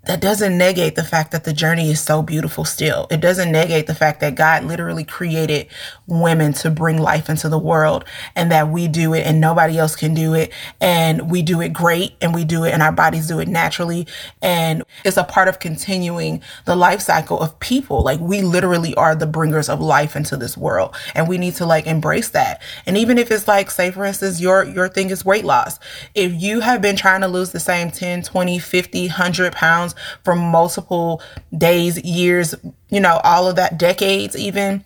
that 0.06 0.20
doesn't 0.20 0.56
negate 0.56 0.94
the 0.94 1.04
fact 1.04 1.32
that 1.32 1.44
the 1.44 1.52
journey 1.52 1.90
is 1.90 2.00
so 2.00 2.22
beautiful 2.22 2.64
still. 2.64 3.08
It 3.10 3.20
doesn't 3.20 3.50
negate 3.50 3.88
the 3.88 3.94
fact 3.94 4.20
that 4.20 4.36
God 4.36 4.64
literally 4.64 5.04
created 5.04 5.66
women 6.06 6.52
to 6.54 6.70
bring 6.70 6.98
life 6.98 7.28
into 7.28 7.48
the 7.48 7.58
world 7.58 8.04
and 8.36 8.50
that 8.52 8.68
we 8.68 8.86
do 8.86 9.14
it 9.14 9.26
and 9.26 9.40
nobody 9.40 9.78
else 9.78 9.96
can 9.96 10.14
do 10.14 10.32
it. 10.34 10.52
And 10.80 11.28
we 11.28 11.42
do 11.42 11.60
it 11.60 11.72
great 11.72 12.14
and 12.20 12.32
we 12.34 12.44
do 12.44 12.62
it 12.64 12.72
and 12.72 12.82
our 12.82 12.92
bodies 12.92 13.26
do 13.26 13.40
it 13.40 13.48
naturally. 13.48 14.06
And 14.40 14.84
it's 15.04 15.16
a 15.16 15.24
part 15.24 15.48
of 15.48 15.58
continuing 15.58 16.40
the 16.66 16.76
life 16.76 17.00
cycle 17.00 17.40
of 17.40 17.58
people. 17.58 18.02
Like 18.04 18.20
we 18.20 18.42
literally 18.42 18.94
are 18.94 19.16
the 19.16 19.26
bringers 19.26 19.68
of 19.68 19.80
life 19.80 20.14
into 20.14 20.36
this 20.36 20.56
world 20.56 20.94
and 21.16 21.28
we 21.28 21.36
need 21.36 21.56
to 21.56 21.66
like 21.66 21.86
embrace 21.86 22.30
that. 22.30 22.62
And 22.86 22.96
even 22.96 23.18
if 23.18 23.32
it's 23.32 23.48
like, 23.48 23.72
say 23.72 23.90
for 23.90 24.04
instance, 24.04 24.40
your, 24.40 24.62
your 24.62 24.88
thing 24.88 25.10
is 25.10 25.24
weight 25.24 25.44
loss. 25.44 25.80
If 26.14 26.32
you 26.32 26.60
have 26.60 26.80
been 26.80 26.94
trying 26.94 27.22
to 27.22 27.28
lose 27.28 27.50
the 27.50 27.58
same 27.58 27.90
10, 27.90 28.22
20, 28.22 28.58
50, 28.60 29.06
100 29.08 29.52
pounds 29.52 29.95
for 30.24 30.34
multiple 30.34 31.22
days, 31.56 32.02
years, 32.02 32.54
you 32.90 33.00
know, 33.00 33.20
all 33.24 33.48
of 33.48 33.56
that, 33.56 33.78
decades 33.78 34.36
even 34.36 34.84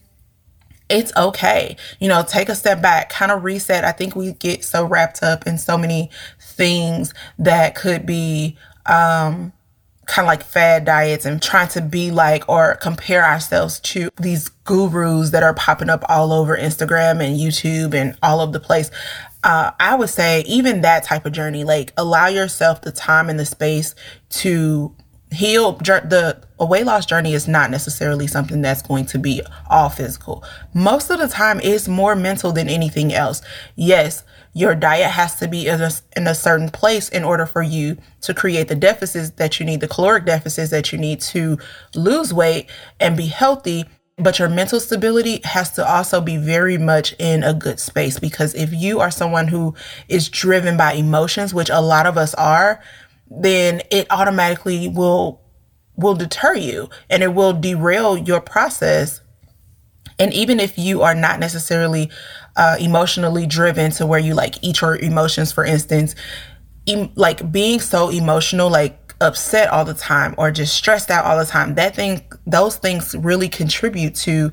it's 0.90 1.12
okay. 1.16 1.76
You 2.00 2.08
know, 2.08 2.22
take 2.22 2.48
a 2.48 2.54
step 2.54 2.82
back, 2.82 3.10
kind 3.10 3.30
of 3.30 3.44
reset. 3.44 3.84
I 3.84 3.92
think 3.92 4.16
we 4.16 4.32
get 4.32 4.64
so 4.64 4.84
wrapped 4.84 5.22
up 5.22 5.46
in 5.46 5.56
so 5.56 5.78
many 5.78 6.10
things 6.40 7.14
that 7.38 7.74
could 7.74 8.04
be 8.04 8.56
um 8.86 9.52
kind 10.06 10.26
of 10.26 10.28
like 10.28 10.42
fad 10.42 10.84
diets 10.84 11.24
and 11.24 11.40
trying 11.40 11.68
to 11.68 11.80
be 11.80 12.10
like 12.10 12.46
or 12.48 12.74
compare 12.76 13.24
ourselves 13.24 13.78
to 13.78 14.10
these 14.20 14.48
gurus 14.64 15.30
that 15.30 15.44
are 15.44 15.54
popping 15.54 15.88
up 15.88 16.04
all 16.08 16.32
over 16.32 16.56
Instagram 16.56 17.24
and 17.24 17.38
YouTube 17.38 17.94
and 17.94 18.18
all 18.20 18.40
over 18.40 18.50
the 18.50 18.58
place. 18.58 18.90
Uh, 19.44 19.70
I 19.78 19.94
would 19.94 20.10
say 20.10 20.40
even 20.48 20.80
that 20.80 21.04
type 21.04 21.24
of 21.26 21.32
journey, 21.32 21.62
like 21.62 21.92
allow 21.96 22.26
yourself 22.26 22.82
the 22.82 22.90
time 22.90 23.30
and 23.30 23.38
the 23.38 23.46
space 23.46 23.94
to 24.30 24.94
heal 25.32 25.72
the 25.72 26.42
a 26.58 26.66
weight 26.66 26.84
loss 26.84 27.06
journey 27.06 27.32
is 27.32 27.49
not 27.49 27.70
necessarily 27.70 28.26
something 28.26 28.60
that's 28.62 28.82
going 28.82 29.06
to 29.06 29.18
be 29.18 29.42
all 29.68 29.88
physical. 29.88 30.44
Most 30.75 31.10
of 31.10 31.18
the 31.18 31.28
time 31.28 31.60
it's 31.62 31.88
more 31.88 32.16
mental 32.16 32.52
than 32.52 32.68
anything 32.68 33.12
else. 33.12 33.42
Yes 33.76 34.25
your 34.52 34.75
diet 34.75 35.10
has 35.10 35.37
to 35.37 35.46
be 35.46 35.66
in 35.68 35.80
a, 35.80 35.90
in 36.16 36.26
a 36.26 36.34
certain 36.34 36.68
place 36.68 37.08
in 37.08 37.22
order 37.22 37.46
for 37.46 37.62
you 37.62 37.96
to 38.20 38.34
create 38.34 38.68
the 38.68 38.75
deficits 38.75 39.30
that 39.30 39.60
you 39.60 39.66
need 39.66 39.80
the 39.80 39.88
caloric 39.88 40.25
deficits 40.25 40.70
that 40.70 40.92
you 40.92 40.99
need 40.99 41.20
to 41.20 41.58
lose 41.94 42.34
weight 42.34 42.68
and 42.99 43.16
be 43.16 43.26
healthy 43.26 43.84
but 44.18 44.38
your 44.38 44.49
mental 44.50 44.80
stability 44.80 45.40
has 45.44 45.70
to 45.72 45.88
also 45.88 46.20
be 46.20 46.37
very 46.37 46.76
much 46.76 47.14
in 47.18 47.42
a 47.42 47.54
good 47.54 47.80
space 47.80 48.18
because 48.18 48.54
if 48.54 48.72
you 48.72 49.00
are 49.00 49.10
someone 49.10 49.49
who 49.49 49.75
is 50.08 50.28
driven 50.28 50.76
by 50.76 50.92
emotions 50.92 51.54
which 51.54 51.70
a 51.70 51.80
lot 51.80 52.06
of 52.06 52.18
us 52.18 52.34
are 52.34 52.80
then 53.30 53.82
it 53.90 54.06
automatically 54.10 54.88
will 54.88 55.40
will 55.96 56.14
deter 56.14 56.54
you 56.54 56.88
and 57.10 57.22
it 57.22 57.34
will 57.34 57.52
derail 57.52 58.16
your 58.16 58.40
process. 58.40 59.20
And 60.18 60.32
even 60.32 60.58
if 60.58 60.78
you 60.78 61.02
are 61.02 61.14
not 61.14 61.38
necessarily 61.38 62.10
uh, 62.56 62.76
emotionally 62.80 63.46
driven 63.46 63.90
to 63.92 64.06
where 64.06 64.18
you 64.18 64.34
like 64.34 64.62
eat 64.62 64.80
your 64.80 64.96
emotions 64.96 65.52
for 65.52 65.64
instance 65.64 66.14
em- 66.88 67.10
like 67.14 67.50
being 67.52 67.80
so 67.80 68.10
emotional 68.10 68.68
like 68.68 69.14
upset 69.20 69.68
all 69.68 69.84
the 69.84 69.94
time 69.94 70.34
or 70.38 70.50
just 70.50 70.75
stressed 70.75 71.10
out 71.10 71.25
all 71.25 71.38
the 71.38 71.44
time 71.44 71.75
that 71.75 71.94
thing 71.94 72.22
those 72.46 72.76
things 72.76 73.14
really 73.16 73.49
contribute 73.49 74.14
to 74.14 74.50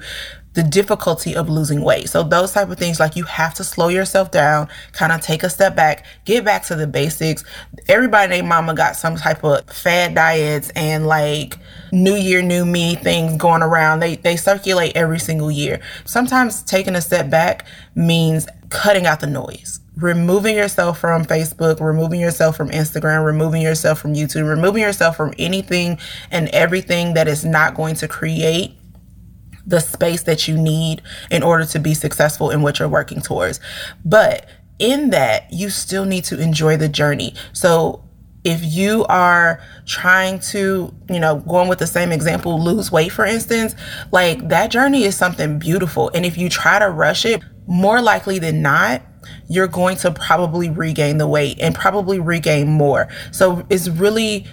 the 0.57 0.63
difficulty 0.63 1.35
of 1.35 1.49
losing 1.49 1.81
weight. 1.81 2.09
So 2.09 2.23
those 2.23 2.51
type 2.51 2.71
of 2.71 2.79
things 2.79 2.99
like 2.99 3.15
you 3.15 3.25
have 3.25 3.53
to 3.53 3.63
slow 3.63 3.89
yourself 3.89 4.31
down, 4.31 4.67
kind 4.91 5.11
of 5.11 5.21
take 5.21 5.43
a 5.43 5.51
step 5.51 5.75
back, 5.75 6.03
get 6.25 6.43
back 6.43 6.65
to 6.65 6.75
the 6.75 6.87
basics. 6.87 7.43
Everybody 7.87 8.31
named 8.31 8.47
mama 8.47 8.73
got 8.73 8.95
some 8.95 9.17
type 9.17 9.43
of 9.43 9.69
fad 9.69 10.15
diets 10.15 10.71
and 10.71 11.05
like 11.05 11.59
new 11.91 12.15
year 12.15 12.41
new 12.41 12.65
me 12.65 12.95
things 12.95 13.37
going 13.37 13.61
around. 13.61 13.99
They 13.99 14.15
they 14.15 14.35
circulate 14.35 14.95
every 14.95 15.19
single 15.19 15.51
year. 15.51 15.79
Sometimes 16.05 16.63
taking 16.63 16.95
a 16.95 17.01
step 17.01 17.29
back 17.29 17.67
means 17.93 18.47
cutting 18.69 19.05
out 19.05 19.19
the 19.19 19.27
noise 19.27 19.79
removing 19.97 20.55
yourself 20.55 20.99
from 20.99 21.25
Facebook, 21.25 21.79
removing 21.81 22.21
yourself 22.21 22.55
from 22.55 22.69
Instagram, 22.69 23.25
removing 23.25 23.63
yourself 23.63 23.99
from 23.99 24.13
YouTube, 24.13 24.47
removing 24.47 24.83
yourself 24.83 25.17
from 25.17 25.33
anything 25.39 25.97
and 26.29 26.49
everything 26.49 27.15
that 27.15 27.27
is 27.27 27.43
not 27.43 27.73
going 27.73 27.95
to 27.95 28.07
create 28.07 28.76
the 29.67 29.79
space 29.79 30.24
that 30.24 30.47
you 30.47 30.57
need 30.57 31.01
in 31.29 31.43
order 31.43 31.65
to 31.65 31.79
be 31.79 31.93
successful 31.93 32.50
in 32.50 32.62
what 32.62 32.79
you're 32.79 32.88
working 32.88 33.21
towards. 33.21 33.59
But 34.03 34.47
in 34.79 35.09
that, 35.12 35.51
you 35.51 35.69
still 35.69 36.05
need 36.05 36.24
to 36.25 36.39
enjoy 36.39 36.77
the 36.77 36.88
journey. 36.88 37.33
So 37.53 38.03
if 38.43 38.63
you 38.63 39.05
are 39.09 39.62
trying 39.86 40.39
to, 40.39 40.93
you 41.09 41.19
know, 41.19 41.39
going 41.39 41.67
with 41.67 41.79
the 41.79 41.88
same 41.88 42.13
example, 42.13 42.63
lose 42.63 42.91
weight, 42.91 43.12
for 43.12 43.25
instance, 43.25 43.75
like 44.12 44.47
that 44.47 44.71
journey 44.71 45.03
is 45.03 45.17
something 45.17 45.59
beautiful. 45.59 46.09
And 46.13 46.25
if 46.25 46.38
you 46.38 46.47
try 46.47 46.79
to 46.79 46.89
rush 46.89 47.25
it, 47.25 47.43
more 47.67 48.01
likely 48.01 48.39
than 48.39 48.62
not, 48.62 49.01
you're 49.50 49.67
going 49.67 49.97
to 49.97 50.12
probably 50.12 50.69
regain 50.69 51.17
the 51.17 51.27
weight 51.27 51.59
and 51.59 51.75
probably 51.75 52.19
regain 52.19 52.69
more. 52.69 53.09
So 53.31 53.65
it's 53.69 53.89
really 53.89 54.47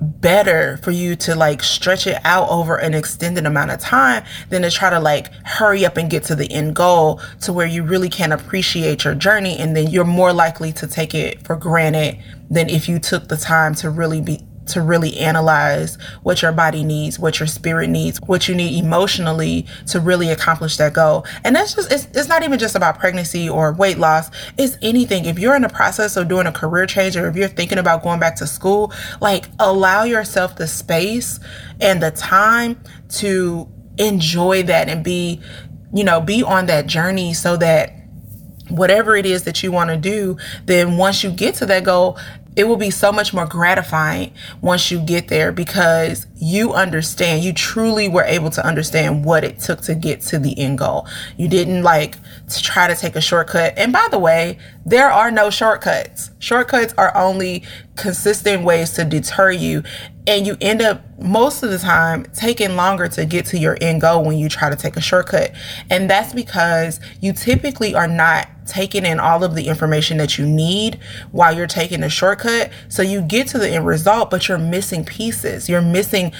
better 0.00 0.78
for 0.78 0.90
you 0.90 1.16
to 1.16 1.34
like 1.34 1.62
stretch 1.62 2.06
it 2.06 2.18
out 2.24 2.48
over 2.48 2.76
an 2.76 2.94
extended 2.94 3.46
amount 3.46 3.70
of 3.70 3.78
time 3.78 4.24
than 4.48 4.62
to 4.62 4.70
try 4.70 4.90
to 4.90 4.98
like 4.98 5.32
hurry 5.44 5.84
up 5.86 5.96
and 5.96 6.10
get 6.10 6.24
to 6.24 6.34
the 6.34 6.50
end 6.50 6.74
goal 6.74 7.20
to 7.40 7.52
where 7.52 7.66
you 7.66 7.82
really 7.82 8.08
can 8.08 8.32
appreciate 8.32 9.04
your 9.04 9.14
journey 9.14 9.56
and 9.58 9.76
then 9.76 9.88
you're 9.88 10.04
more 10.04 10.32
likely 10.32 10.72
to 10.72 10.86
take 10.86 11.14
it 11.14 11.42
for 11.42 11.56
granted 11.56 12.18
than 12.50 12.68
if 12.68 12.88
you 12.88 12.98
took 12.98 13.28
the 13.28 13.36
time 13.36 13.74
to 13.74 13.90
really 13.90 14.20
be 14.20 14.44
to 14.66 14.80
really 14.80 15.16
analyze 15.18 15.96
what 16.22 16.42
your 16.42 16.52
body 16.52 16.82
needs, 16.82 17.18
what 17.18 17.38
your 17.38 17.46
spirit 17.46 17.90
needs, 17.90 18.20
what 18.22 18.48
you 18.48 18.54
need 18.54 18.82
emotionally 18.82 19.66
to 19.86 20.00
really 20.00 20.30
accomplish 20.30 20.76
that 20.78 20.94
goal. 20.94 21.26
And 21.44 21.54
that's 21.54 21.74
just, 21.74 21.92
it's, 21.92 22.06
it's 22.14 22.28
not 22.28 22.42
even 22.42 22.58
just 22.58 22.74
about 22.74 22.98
pregnancy 22.98 23.48
or 23.48 23.72
weight 23.72 23.98
loss. 23.98 24.30
It's 24.58 24.76
anything. 24.82 25.26
If 25.26 25.38
you're 25.38 25.54
in 25.54 25.62
the 25.62 25.68
process 25.68 26.16
of 26.16 26.28
doing 26.28 26.46
a 26.46 26.52
career 26.52 26.86
change 26.86 27.16
or 27.16 27.28
if 27.28 27.36
you're 27.36 27.48
thinking 27.48 27.78
about 27.78 28.02
going 28.02 28.20
back 28.20 28.36
to 28.36 28.46
school, 28.46 28.92
like 29.20 29.46
allow 29.58 30.04
yourself 30.04 30.56
the 30.56 30.66
space 30.66 31.40
and 31.80 32.02
the 32.02 32.10
time 32.10 32.80
to 33.10 33.68
enjoy 33.98 34.62
that 34.64 34.88
and 34.88 35.04
be, 35.04 35.40
you 35.92 36.04
know, 36.04 36.20
be 36.20 36.42
on 36.42 36.66
that 36.66 36.86
journey 36.86 37.34
so 37.34 37.56
that 37.56 37.92
whatever 38.68 39.14
it 39.14 39.26
is 39.26 39.44
that 39.44 39.62
you 39.62 39.70
want 39.70 39.90
to 39.90 39.96
do, 39.96 40.36
then 40.64 40.96
once 40.96 41.22
you 41.22 41.30
get 41.30 41.54
to 41.56 41.66
that 41.66 41.84
goal, 41.84 42.18
it 42.56 42.64
will 42.64 42.76
be 42.76 42.90
so 42.90 43.10
much 43.10 43.34
more 43.34 43.46
gratifying 43.46 44.32
once 44.60 44.90
you 44.90 45.00
get 45.00 45.28
there 45.28 45.50
because 45.50 46.26
you 46.36 46.72
understand, 46.72 47.42
you 47.42 47.52
truly 47.52 48.08
were 48.08 48.22
able 48.24 48.50
to 48.50 48.64
understand 48.64 49.24
what 49.24 49.42
it 49.42 49.58
took 49.58 49.80
to 49.82 49.94
get 49.94 50.20
to 50.20 50.38
the 50.38 50.58
end 50.58 50.78
goal. 50.78 51.06
You 51.36 51.48
didn't 51.48 51.82
like 51.82 52.16
to 52.48 52.62
try 52.62 52.86
to 52.86 52.94
take 52.94 53.16
a 53.16 53.20
shortcut. 53.20 53.74
And 53.76 53.92
by 53.92 54.06
the 54.10 54.18
way, 54.18 54.58
there 54.86 55.10
are 55.10 55.30
no 55.30 55.50
shortcuts. 55.50 56.30
Shortcuts 56.38 56.94
are 56.96 57.16
only 57.16 57.64
consistent 57.96 58.62
ways 58.62 58.92
to 58.92 59.04
deter 59.04 59.50
you. 59.50 59.82
And 60.26 60.46
you 60.46 60.56
end 60.60 60.80
up 60.80 61.02
most 61.20 61.62
of 61.62 61.70
the 61.70 61.78
time 61.78 62.24
taking 62.34 62.76
longer 62.76 63.08
to 63.08 63.24
get 63.24 63.46
to 63.46 63.58
your 63.58 63.76
end 63.80 64.00
goal 64.00 64.24
when 64.24 64.38
you 64.38 64.48
try 64.48 64.70
to 64.70 64.76
take 64.76 64.96
a 64.96 65.00
shortcut. 65.00 65.52
And 65.90 66.08
that's 66.08 66.32
because 66.32 67.00
you 67.20 67.32
typically 67.32 67.94
are 67.94 68.08
not 68.08 68.48
taking 68.66 69.04
in 69.04 69.20
all 69.20 69.44
of 69.44 69.54
the 69.54 69.68
information 69.68 70.16
that 70.18 70.38
you 70.38 70.46
need 70.46 70.98
while 71.30 71.54
you're 71.54 71.66
taking 71.66 72.02
a 72.02 72.08
shortcut. 72.08 72.70
So 72.88 73.02
you 73.02 73.20
get 73.20 73.48
to 73.48 73.58
the 73.58 73.68
end 73.68 73.86
result, 73.86 74.30
but 74.30 74.48
you're 74.48 74.58
missing 74.58 75.04
pieces. 75.04 75.68
You're 75.68 75.82
missing 75.82 76.32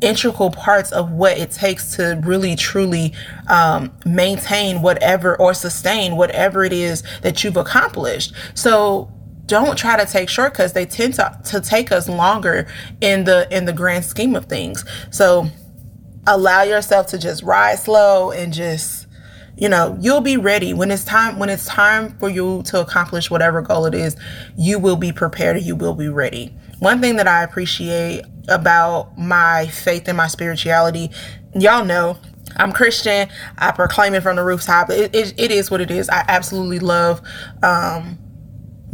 integral 0.00 0.50
parts 0.50 0.92
of 0.92 1.10
what 1.10 1.38
it 1.38 1.50
takes 1.50 1.96
to 1.96 2.20
really 2.24 2.54
truly 2.54 3.14
um, 3.48 3.92
maintain 4.04 4.82
whatever 4.82 5.36
or 5.40 5.54
sustain 5.54 6.16
whatever 6.16 6.64
it 6.64 6.72
is 6.72 7.02
that 7.22 7.42
you've 7.42 7.56
accomplished. 7.56 8.32
So 8.54 9.10
don't 9.46 9.76
try 9.76 9.96
to 9.96 10.10
take 10.10 10.28
shortcuts. 10.28 10.72
They 10.72 10.86
tend 10.86 11.14
to, 11.14 11.38
to 11.46 11.60
take 11.60 11.92
us 11.92 12.08
longer 12.08 12.66
in 13.00 13.24
the 13.24 13.46
in 13.56 13.64
the 13.64 13.72
grand 13.72 14.04
scheme 14.04 14.34
of 14.34 14.46
things. 14.46 14.84
So 15.10 15.48
allow 16.26 16.62
yourself 16.62 17.06
to 17.08 17.18
just 17.18 17.42
ride 17.42 17.78
slow 17.78 18.30
and 18.30 18.52
just 18.52 19.06
you 19.58 19.70
know, 19.70 19.96
you'll 20.00 20.20
be 20.20 20.36
ready 20.36 20.74
when 20.74 20.90
it's 20.90 21.04
time 21.04 21.38
when 21.38 21.48
it's 21.48 21.64
time 21.64 22.16
for 22.18 22.28
you 22.28 22.62
to 22.64 22.80
accomplish 22.80 23.30
whatever 23.30 23.62
goal 23.62 23.86
it 23.86 23.94
is, 23.94 24.16
you 24.56 24.78
will 24.78 24.96
be 24.96 25.12
prepared, 25.12 25.62
you 25.62 25.74
will 25.74 25.94
be 25.94 26.08
ready. 26.08 26.54
One 26.78 27.00
thing 27.00 27.16
that 27.16 27.26
I 27.26 27.42
appreciate 27.42 28.22
about 28.48 29.16
my 29.16 29.66
faith 29.68 30.08
and 30.08 30.16
my 30.16 30.26
spirituality, 30.26 31.10
y'all 31.54 31.86
know 31.86 32.18
I'm 32.56 32.72
Christian. 32.72 33.28
I 33.56 33.72
proclaim 33.72 34.14
it 34.14 34.22
from 34.22 34.36
the 34.36 34.44
rooftop. 34.44 34.90
It, 34.90 35.14
it, 35.14 35.34
it 35.38 35.50
is 35.50 35.70
what 35.70 35.80
it 35.80 35.90
is. 35.90 36.08
I 36.08 36.24
absolutely 36.28 36.78
love 36.78 37.20
um, 37.62 38.18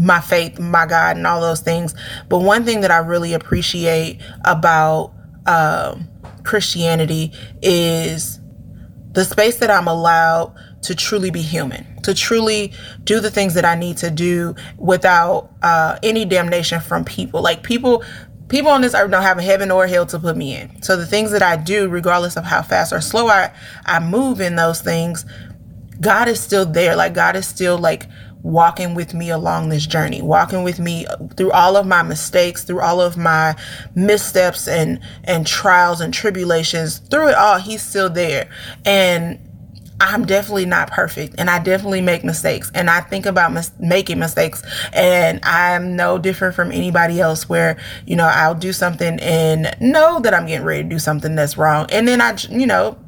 my 0.02 0.20
faith, 0.20 0.58
my 0.58 0.84
God, 0.86 1.16
and 1.16 1.26
all 1.26 1.40
those 1.40 1.60
things. 1.60 1.94
But 2.28 2.40
one 2.40 2.64
thing 2.64 2.80
that 2.80 2.90
I 2.90 2.98
really 2.98 3.34
appreciate 3.34 4.20
about 4.44 5.12
uh, 5.46 5.96
Christianity 6.44 7.32
is 7.62 8.40
the 9.12 9.24
space 9.24 9.58
that 9.58 9.70
I'm 9.70 9.86
allowed 9.86 10.54
to 10.82 10.94
truly 10.94 11.30
be 11.30 11.42
human, 11.42 12.02
to 12.02 12.14
truly 12.14 12.72
do 13.04 13.20
the 13.20 13.30
things 13.30 13.54
that 13.54 13.64
I 13.64 13.76
need 13.76 13.96
to 13.98 14.10
do 14.10 14.56
without 14.76 15.50
uh, 15.62 15.98
any 16.02 16.24
damnation 16.24 16.80
from 16.80 17.04
people. 17.04 17.40
Like 17.40 17.62
people, 17.62 18.02
people 18.48 18.70
on 18.72 18.80
this 18.80 18.94
earth 18.94 19.10
don't 19.10 19.22
have 19.22 19.38
a 19.38 19.42
heaven 19.42 19.70
or 19.70 19.84
a 19.84 19.88
hell 19.88 20.06
to 20.06 20.18
put 20.18 20.36
me 20.36 20.56
in. 20.56 20.82
So 20.82 20.96
the 20.96 21.06
things 21.06 21.30
that 21.30 21.42
I 21.42 21.56
do, 21.56 21.88
regardless 21.88 22.36
of 22.36 22.44
how 22.44 22.62
fast 22.62 22.92
or 22.92 23.00
slow 23.00 23.28
I, 23.28 23.52
I 23.86 24.00
move 24.00 24.40
in 24.40 24.56
those 24.56 24.80
things, 24.80 25.24
God 26.00 26.26
is 26.26 26.40
still 26.40 26.66
there. 26.66 26.96
Like 26.96 27.14
God 27.14 27.36
is 27.36 27.46
still 27.46 27.78
like 27.78 28.08
walking 28.42 28.94
with 28.94 29.14
me 29.14 29.30
along 29.30 29.68
this 29.68 29.86
journey, 29.86 30.20
walking 30.20 30.62
with 30.62 30.78
me 30.78 31.06
through 31.36 31.52
all 31.52 31.76
of 31.76 31.86
my 31.86 32.02
mistakes, 32.02 32.64
through 32.64 32.80
all 32.80 33.00
of 33.00 33.16
my 33.16 33.54
missteps 33.94 34.66
and 34.66 35.00
and 35.24 35.46
trials 35.46 36.00
and 36.00 36.12
tribulations. 36.12 36.98
Through 36.98 37.28
it 37.28 37.34
all, 37.34 37.58
he's 37.58 37.82
still 37.82 38.10
there. 38.10 38.48
And 38.84 39.38
I'm 40.00 40.26
definitely 40.26 40.66
not 40.66 40.90
perfect 40.90 41.36
and 41.38 41.48
I 41.48 41.62
definitely 41.62 42.00
make 42.00 42.24
mistakes 42.24 42.72
and 42.74 42.90
I 42.90 43.02
think 43.02 43.24
about 43.24 43.52
mis- 43.52 43.70
making 43.78 44.18
mistakes 44.18 44.60
and 44.92 45.38
I'm 45.44 45.94
no 45.94 46.18
different 46.18 46.56
from 46.56 46.72
anybody 46.72 47.20
else 47.20 47.48
where, 47.48 47.78
you 48.04 48.16
know, 48.16 48.24
I'll 48.26 48.56
do 48.56 48.72
something 48.72 49.20
and 49.20 49.76
know 49.80 50.18
that 50.18 50.34
I'm 50.34 50.46
getting 50.46 50.66
ready 50.66 50.82
to 50.82 50.88
do 50.88 50.98
something 50.98 51.36
that's 51.36 51.56
wrong. 51.56 51.86
And 51.90 52.08
then 52.08 52.20
I, 52.20 52.36
you 52.50 52.66
know, 52.66 52.98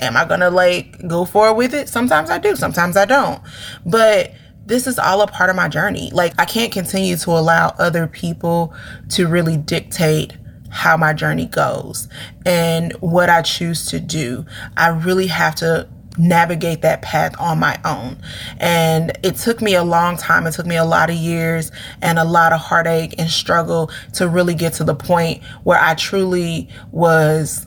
am 0.00 0.16
I 0.16 0.24
going 0.24 0.40
to 0.40 0.50
like 0.50 1.06
go 1.06 1.24
forward 1.24 1.54
with 1.56 1.72
it? 1.72 1.88
Sometimes 1.88 2.30
I 2.30 2.38
do, 2.38 2.56
sometimes 2.56 2.96
I 2.96 3.04
don't. 3.04 3.40
But 3.86 4.32
this 4.66 4.86
is 4.86 4.98
all 4.98 5.20
a 5.22 5.26
part 5.26 5.50
of 5.50 5.56
my 5.56 5.68
journey. 5.68 6.10
Like, 6.12 6.34
I 6.38 6.44
can't 6.44 6.72
continue 6.72 7.16
to 7.16 7.30
allow 7.30 7.74
other 7.78 8.06
people 8.06 8.74
to 9.10 9.26
really 9.26 9.56
dictate 9.56 10.32
how 10.70 10.96
my 10.96 11.12
journey 11.12 11.46
goes 11.46 12.08
and 12.44 12.92
what 12.94 13.30
I 13.30 13.42
choose 13.42 13.86
to 13.86 14.00
do. 14.00 14.44
I 14.76 14.88
really 14.88 15.28
have 15.28 15.54
to 15.56 15.88
navigate 16.16 16.82
that 16.82 17.02
path 17.02 17.34
on 17.38 17.58
my 17.58 17.78
own. 17.84 18.18
And 18.58 19.16
it 19.22 19.36
took 19.36 19.60
me 19.60 19.74
a 19.74 19.84
long 19.84 20.16
time. 20.16 20.46
It 20.46 20.52
took 20.52 20.66
me 20.66 20.76
a 20.76 20.84
lot 20.84 21.10
of 21.10 21.16
years 21.16 21.70
and 22.02 22.18
a 22.18 22.24
lot 22.24 22.52
of 22.52 22.60
heartache 22.60 23.14
and 23.18 23.30
struggle 23.30 23.90
to 24.14 24.28
really 24.28 24.54
get 24.54 24.74
to 24.74 24.84
the 24.84 24.94
point 24.94 25.42
where 25.64 25.78
I 25.80 25.94
truly 25.94 26.68
was 26.92 27.66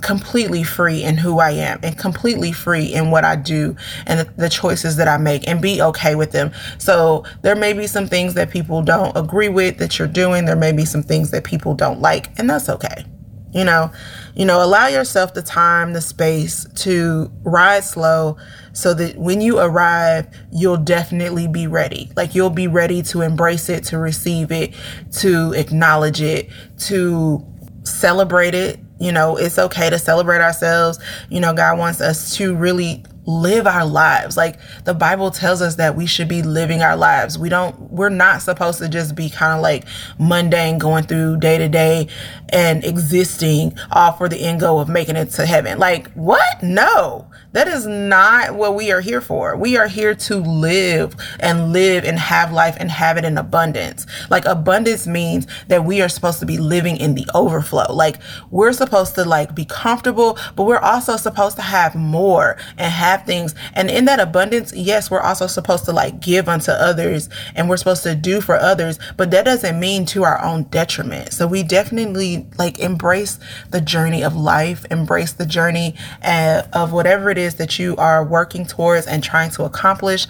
completely 0.00 0.62
free 0.62 1.02
in 1.02 1.16
who 1.16 1.38
I 1.38 1.50
am 1.50 1.80
and 1.82 1.96
completely 1.96 2.52
free 2.52 2.86
in 2.86 3.10
what 3.10 3.24
I 3.24 3.36
do 3.36 3.76
and 4.06 4.28
the, 4.36 4.50
choices 4.50 4.96
that 4.96 5.06
I 5.06 5.16
make 5.16 5.46
and 5.46 5.62
be 5.62 5.80
okay 5.80 6.16
with 6.16 6.32
them. 6.32 6.50
So 6.78 7.24
there 7.42 7.54
may 7.54 7.72
be 7.72 7.86
some 7.86 8.08
things 8.08 8.34
that 8.34 8.50
people 8.50 8.82
don't 8.82 9.16
agree 9.16 9.48
with 9.48 9.78
that 9.78 9.96
you're 9.96 10.08
doing. 10.08 10.44
There 10.44 10.56
may 10.56 10.72
be 10.72 10.84
some 10.84 11.04
things 11.04 11.30
that 11.30 11.44
people 11.44 11.74
don't 11.74 12.00
like, 12.00 12.36
and 12.36 12.50
that's 12.50 12.68
okay. 12.68 13.04
You 13.52 13.64
know, 13.64 13.92
you 14.34 14.44
know, 14.44 14.62
allow 14.62 14.88
yourself 14.88 15.34
the 15.34 15.42
time, 15.42 15.92
the 15.92 16.00
space 16.00 16.66
to 16.76 17.30
ride 17.42 17.84
slow 17.84 18.36
so 18.72 18.92
that 18.94 19.16
when 19.16 19.40
you 19.40 19.58
arrive, 19.58 20.26
you'll 20.52 20.76
definitely 20.76 21.46
be 21.46 21.66
ready. 21.66 22.10
Like 22.16 22.34
you'll 22.34 22.50
be 22.50 22.66
ready 22.66 23.02
to 23.04 23.22
embrace 23.22 23.68
it, 23.68 23.84
to 23.84 23.98
receive 23.98 24.50
it, 24.50 24.74
to 25.18 25.52
acknowledge 25.52 26.20
it, 26.20 26.48
to 26.86 27.44
celebrate 27.84 28.54
it 28.54 28.80
you 29.00 29.10
know, 29.10 29.36
it's 29.36 29.58
okay 29.58 29.90
to 29.90 29.98
celebrate 29.98 30.42
ourselves. 30.42 30.98
You 31.30 31.40
know, 31.40 31.54
God 31.54 31.78
wants 31.78 32.00
us 32.00 32.36
to 32.36 32.54
really 32.54 33.02
live 33.26 33.66
our 33.66 33.86
lives. 33.86 34.36
Like 34.36 34.58
the 34.84 34.94
Bible 34.94 35.30
tells 35.30 35.62
us 35.62 35.76
that 35.76 35.96
we 35.96 36.06
should 36.06 36.28
be 36.28 36.42
living 36.42 36.82
our 36.82 36.96
lives. 36.96 37.38
We 37.38 37.48
don't, 37.48 37.78
we're 37.90 38.08
not 38.10 38.42
supposed 38.42 38.78
to 38.80 38.88
just 38.88 39.14
be 39.14 39.30
kind 39.30 39.54
of 39.54 39.62
like 39.62 39.84
mundane 40.18 40.78
going 40.78 41.04
through 41.04 41.38
day 41.38 41.58
to 41.58 41.68
day 41.68 42.08
and 42.50 42.84
existing 42.84 43.76
all 43.90 44.12
for 44.12 44.28
the 44.28 44.40
end 44.40 44.60
goal 44.60 44.80
of 44.80 44.88
making 44.88 45.16
it 45.16 45.30
to 45.30 45.46
heaven. 45.46 45.78
Like, 45.78 46.10
what? 46.12 46.62
No. 46.62 47.26
That 47.52 47.66
is 47.66 47.86
not 47.86 48.54
what 48.54 48.76
we 48.76 48.92
are 48.92 49.00
here 49.00 49.20
for. 49.20 49.56
We 49.56 49.76
are 49.76 49.88
here 49.88 50.14
to 50.14 50.36
live 50.36 51.16
and 51.40 51.72
live 51.72 52.04
and 52.04 52.16
have 52.16 52.52
life 52.52 52.76
and 52.78 52.90
have 52.90 53.16
it 53.16 53.24
in 53.24 53.36
abundance. 53.36 54.06
Like 54.28 54.44
abundance 54.44 55.06
means 55.06 55.48
that 55.66 55.84
we 55.84 56.00
are 56.00 56.08
supposed 56.08 56.38
to 56.40 56.46
be 56.46 56.58
living 56.58 56.96
in 56.96 57.14
the 57.14 57.26
overflow. 57.34 57.92
Like 57.92 58.20
we're 58.50 58.72
supposed 58.72 59.16
to 59.16 59.24
like 59.24 59.54
be 59.54 59.64
comfortable, 59.64 60.38
but 60.54 60.62
we're 60.62 60.78
also 60.78 61.16
supposed 61.16 61.56
to 61.56 61.62
have 61.62 61.96
more 61.96 62.56
and 62.78 62.92
have 62.92 63.26
things. 63.26 63.56
And 63.74 63.90
in 63.90 64.04
that 64.04 64.20
abundance, 64.20 64.72
yes, 64.72 65.10
we're 65.10 65.20
also 65.20 65.48
supposed 65.48 65.84
to 65.86 65.92
like 65.92 66.20
give 66.20 66.48
unto 66.48 66.70
others 66.70 67.28
and 67.56 67.68
we're 67.68 67.78
supposed 67.78 68.04
to 68.04 68.14
do 68.14 68.40
for 68.40 68.54
others, 68.54 69.00
but 69.16 69.32
that 69.32 69.44
doesn't 69.44 69.80
mean 69.80 70.06
to 70.06 70.22
our 70.22 70.40
own 70.44 70.64
detriment. 70.64 71.32
So 71.32 71.48
we 71.48 71.64
definitely 71.64 72.39
like 72.58 72.78
embrace 72.78 73.38
the 73.70 73.80
journey 73.80 74.22
of 74.22 74.36
life, 74.36 74.84
embrace 74.90 75.32
the 75.32 75.46
journey 75.46 75.96
uh, 76.22 76.62
of 76.72 76.92
whatever 76.92 77.30
it 77.30 77.38
is 77.38 77.56
that 77.56 77.78
you 77.78 77.96
are 77.96 78.24
working 78.24 78.66
towards 78.66 79.06
and 79.06 79.22
trying 79.22 79.50
to 79.52 79.64
accomplish. 79.64 80.26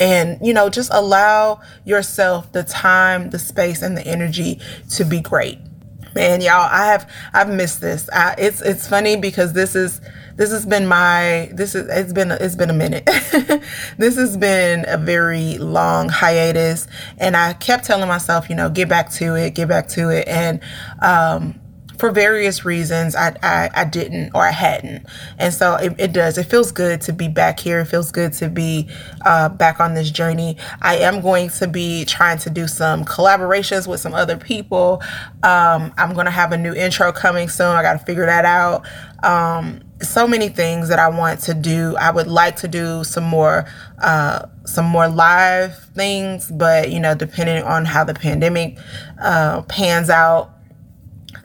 And 0.00 0.38
you 0.40 0.54
know 0.54 0.68
just 0.70 0.90
allow 0.92 1.60
yourself 1.84 2.52
the 2.52 2.62
time 2.62 3.30
the 3.30 3.38
space 3.38 3.82
and 3.82 3.96
the 3.96 4.06
energy 4.06 4.60
to 4.90 5.04
be 5.04 5.20
great 5.20 5.58
man 6.14 6.40
y'all 6.40 6.68
i 6.70 6.86
have 6.86 7.10
i've 7.34 7.48
missed 7.48 7.80
this. 7.80 8.08
I, 8.12 8.34
it's 8.38 8.60
it's 8.62 8.88
funny 8.88 9.16
because 9.16 9.52
this 9.52 9.74
is 9.74 10.00
this 10.36 10.50
has 10.50 10.64
been 10.64 10.86
my 10.86 11.50
this 11.52 11.74
is 11.74 11.88
it's 11.88 12.12
been 12.12 12.30
it's 12.30 12.56
been 12.56 12.70
a 12.70 12.74
minute. 12.74 13.08
This 13.98 14.16
has 14.16 14.36
been 14.36 14.84
a 14.86 14.96
very 14.96 15.58
long 15.58 16.08
hiatus 16.08 16.86
and 17.18 17.36
i 17.36 17.52
kept 17.54 17.84
telling 17.84 18.08
myself 18.08 18.48
you 18.48 18.56
know 18.56 18.70
get 18.70 18.88
back 18.88 19.10
to 19.12 19.34
it 19.34 19.54
get 19.54 19.68
back 19.68 19.88
to 19.88 20.10
it. 20.10 20.28
And 20.28 20.60
um 21.00 21.58
for 21.98 22.10
various 22.10 22.64
reasons 22.64 23.16
I, 23.16 23.34
I, 23.42 23.70
I 23.74 23.84
didn't 23.84 24.30
or 24.34 24.42
I 24.42 24.52
hadn't. 24.52 25.06
And 25.38 25.52
so 25.52 25.74
it, 25.74 25.94
it, 25.98 26.12
does. 26.12 26.38
It 26.38 26.44
feels 26.44 26.72
good 26.72 27.00
to 27.02 27.12
be 27.12 27.28
back 27.28 27.58
here. 27.58 27.80
It 27.80 27.86
feels 27.86 28.12
good 28.12 28.32
to 28.34 28.48
be 28.48 28.88
uh, 29.24 29.48
back 29.48 29.80
on 29.80 29.94
this 29.94 30.10
journey. 30.10 30.56
I 30.80 30.96
am 30.96 31.20
going 31.20 31.50
to 31.50 31.66
be 31.66 32.04
trying 32.04 32.38
to 32.38 32.50
do 32.50 32.68
some 32.68 33.04
collaborations 33.04 33.86
with 33.88 34.00
some 34.00 34.14
other 34.14 34.36
people. 34.36 35.02
Um, 35.42 35.92
I'm 35.98 36.14
going 36.14 36.26
to 36.26 36.30
have 36.30 36.52
a 36.52 36.56
new 36.56 36.72
intro 36.72 37.12
coming 37.12 37.48
soon. 37.48 37.66
I 37.66 37.82
got 37.82 37.94
to 37.94 38.04
figure 38.04 38.26
that 38.26 38.44
out. 38.44 38.86
Um, 39.22 39.80
so 40.00 40.28
many 40.28 40.48
things 40.48 40.88
that 40.88 40.98
I 40.98 41.08
want 41.08 41.40
to 41.40 41.54
do. 41.54 41.96
I 41.96 42.10
would 42.10 42.28
like 42.28 42.56
to 42.56 42.68
do 42.68 43.02
some 43.02 43.24
more 43.24 43.66
uh, 44.00 44.46
some 44.64 44.84
more 44.84 45.08
live 45.08 45.76
things, 45.94 46.50
but 46.50 46.90
you 46.92 47.00
know, 47.00 47.14
depending 47.14 47.62
on 47.64 47.84
how 47.84 48.04
the 48.04 48.14
pandemic 48.14 48.78
uh, 49.20 49.62
pans 49.62 50.10
out, 50.10 50.57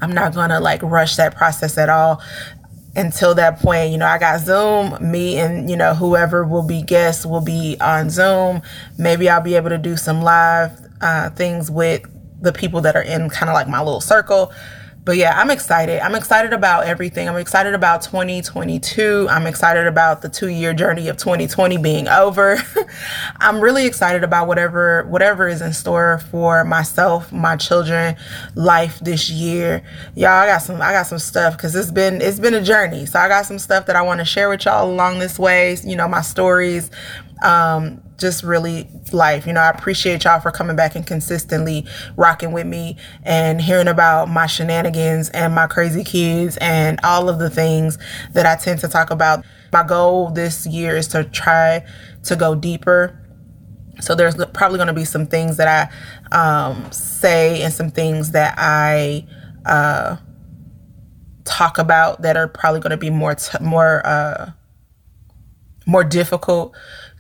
I'm 0.04 0.12
not 0.12 0.34
gonna 0.34 0.60
like 0.60 0.82
rush 0.84 1.16
that 1.16 1.36
process 1.36 1.78
at 1.78 1.89
all 1.89 2.22
until 2.96 3.34
that 3.36 3.60
point, 3.60 3.92
you 3.92 3.98
know, 3.98 4.06
I 4.06 4.18
got 4.18 4.39
Zoom, 4.42 5.12
me 5.12 5.38
and, 5.38 5.70
you 5.70 5.76
know, 5.76 5.96
whoever 5.96 6.46
will 6.46 6.66
be 6.66 6.84
guests 6.84 7.26
will 7.26 7.42
be 7.42 7.76
on 7.82 8.10
Zoom. 8.10 8.62
Maybe 8.98 9.30
I'll 9.30 9.42
be 9.42 9.56
able 9.56 9.70
to 9.70 9.78
do 9.78 9.98
some 9.98 10.22
live 10.22 10.80
uh, 11.02 11.32
things 11.32 11.72
with 11.72 12.04
the 12.42 12.54
people 12.54 12.82
that 12.82 12.96
are 12.96 13.02
in 13.02 13.30
kind 13.30 13.50
of 13.50 13.54
like 13.54 13.68
my 13.68 13.80
little 13.80 14.02
circle 14.02 14.52
but 15.06 15.18
yeah, 15.18 15.38
I'm 15.38 15.50
excited. 15.50 16.00
I'm 16.00 16.16
excited 16.16 16.54
about 16.54 16.86
everything. 16.86 17.28
I'm 17.28 17.36
excited 17.36 17.74
about 17.74 18.04
2022. 18.04 19.28
I'm 19.30 19.46
excited 19.46 19.86
about 19.86 20.22
the 20.22 20.30
two 20.30 20.48
year 20.48 20.74
journey 20.74 21.10
of 21.10 21.18
2020 21.18 21.78
being 21.78 22.08
over. 22.08 22.58
I'm 23.38 23.60
really 23.60 23.86
excited 23.86 24.24
about 24.24 24.48
whatever 24.48 25.04
whatever 25.04 25.48
is 25.50 25.62
in 25.62 25.74
store 25.74 26.20
for 26.32 26.63
myself, 26.63 27.34
my 27.34 27.58
children, 27.58 28.16
life 28.56 29.00
this 29.00 29.30
year. 29.30 29.84
Y'all, 30.16 30.30
I 30.30 30.48
got 30.48 30.60
some 30.60 30.82
I 30.82 30.94
got 30.94 31.08
some 31.08 31.20
stuff 31.20 31.58
because 31.58 31.76
it's 31.76 31.92
been 31.92 32.22
it's 32.22 32.39
been 32.39 32.54
a 32.54 32.63
journey. 32.63 33.06
So 33.06 33.20
I 33.20 33.28
got 33.28 33.46
some 33.46 33.60
stuff 33.60 33.86
that 33.88 33.98
I 33.98 34.02
want 34.02 34.20
to 34.20 34.26
share 34.26 34.48
with 34.48 34.63
y'all 34.63 34.89
along 34.89 35.20
this 35.20 35.38
way. 35.38 35.76
You 35.84 35.98
know, 35.98 36.08
my 36.08 36.22
stories, 36.22 36.89
um, 37.44 38.02
just 38.24 38.42
really 38.42 38.88
life. 39.12 39.46
You 39.46 39.52
know, 39.52 39.60
I 39.60 39.70
appreciate 39.70 40.24
y'all 40.24 40.40
for 40.40 40.50
coming 40.50 40.78
back 40.78 40.96
and 40.96 41.06
consistently 41.06 41.86
rocking 42.16 42.54
with 42.54 42.66
me 42.66 42.96
and 43.24 43.62
hearing 43.62 43.90
about 43.90 44.30
my 44.30 44.48
shenanigans 44.48 45.30
and 45.32 45.54
my 45.54 45.68
crazy 45.68 46.06
kids 46.06 46.58
and 46.62 47.02
all 47.04 47.28
of 47.28 47.38
the 47.38 47.50
things 47.50 47.98
that 48.32 48.46
I 48.46 48.56
tend 48.56 48.80
to 48.80 48.88
talk 48.88 49.12
about. 49.12 49.44
My 49.74 49.84
goal 49.84 50.30
this 50.30 50.66
year 50.66 50.96
is 50.96 51.10
to 51.10 51.26
try 51.26 51.86
to 52.24 52.36
go 52.38 52.56
deeper. 52.56 53.20
So 54.00 54.16
there's 54.16 54.36
probably 54.54 54.78
going 54.78 54.88
to 54.88 54.94
be 54.94 55.06
some 55.06 55.28
things 55.28 55.58
that 55.58 55.92
I 56.32 56.70
um, 56.70 56.90
say 56.94 57.62
and 57.62 57.74
some 57.74 57.92
things 57.92 58.32
that 58.32 58.56
I 58.58 59.28
uh, 59.66 60.16
talk 61.44 61.78
about 61.78 62.22
that 62.22 62.38
are 62.38 62.48
probably 62.48 62.80
going 62.80 62.92
to 62.92 62.98
be 62.98 63.10
more 63.10 63.36
t- 63.36 63.58
more 63.60 64.02
uh, 64.08 64.52
more 65.86 66.04
difficult 66.04 66.74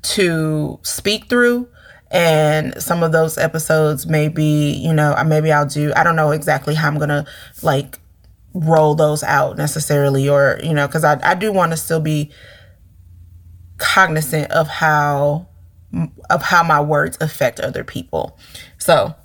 to 0.03 0.79
speak 0.83 1.29
through 1.29 1.67
and 2.11 2.79
some 2.81 3.01
of 3.01 3.11
those 3.11 3.37
episodes 3.37 4.05
maybe 4.05 4.43
you 4.43 4.93
know 4.93 5.15
maybe 5.25 5.51
i'll 5.51 5.65
do 5.65 5.91
i 5.95 6.03
don't 6.03 6.15
know 6.15 6.31
exactly 6.31 6.75
how 6.75 6.87
i'm 6.87 6.99
gonna 6.99 7.25
like 7.63 7.99
roll 8.53 8.93
those 8.93 9.23
out 9.23 9.57
necessarily 9.57 10.29
or 10.29 10.59
you 10.63 10.73
know 10.73 10.85
because 10.85 11.03
I, 11.03 11.19
I 11.23 11.33
do 11.33 11.51
want 11.51 11.71
to 11.71 11.77
still 11.77 11.99
be 11.99 12.31
cognizant 13.77 14.51
of 14.51 14.67
how 14.67 15.47
of 16.29 16.41
how 16.41 16.63
my 16.63 16.81
words 16.81 17.17
affect 17.21 17.59
other 17.59 17.83
people. 17.83 18.37
So 18.77 19.15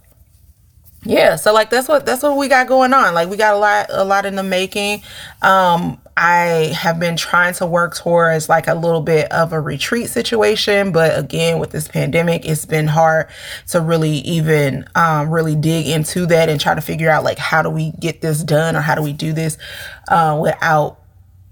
yeah 1.05 1.37
so 1.37 1.53
like 1.53 1.71
that's 1.71 1.89
what 1.89 2.05
that's 2.05 2.23
what 2.23 2.37
we 2.37 2.49
got 2.49 2.67
going 2.67 2.93
on. 2.93 3.15
Like 3.15 3.29
we 3.29 3.37
got 3.37 3.55
a 3.55 3.59
lot 3.59 3.87
a 3.91 4.05
lot 4.05 4.27
in 4.27 4.37
the 4.37 4.43
making. 4.43 5.03
Um 5.43 6.01
i 6.19 6.73
have 6.77 6.99
been 6.99 7.17
trying 7.17 7.55
to 7.55 7.65
work 7.65 7.95
towards 7.95 8.49
like 8.49 8.67
a 8.67 8.75
little 8.75 9.01
bit 9.01 9.31
of 9.31 9.53
a 9.53 9.61
retreat 9.61 10.11
situation 10.11 10.91
but 10.91 11.17
again 11.17 11.61
with 11.61 11.71
this 11.71 11.87
pandemic 11.87 12.45
it's 12.45 12.65
been 12.65 12.89
hard 12.89 13.29
to 13.69 13.81
really 13.81 14.17
even 14.19 14.85
um, 14.97 15.31
really 15.31 15.55
dig 15.55 15.87
into 15.87 16.27
that 16.27 16.49
and 16.49 16.61
try 16.61 16.75
to 16.75 16.81
figure 16.81 17.09
out 17.09 17.23
like 17.23 17.39
how 17.39 17.63
do 17.63 17.71
we 17.71 17.93
get 18.01 18.21
this 18.21 18.43
done 18.43 18.75
or 18.75 18.81
how 18.81 18.97
do 18.97 19.03
we 19.03 19.13
do 19.13 19.33
this 19.33 19.57
uh, 20.09 20.37
without 20.43 20.99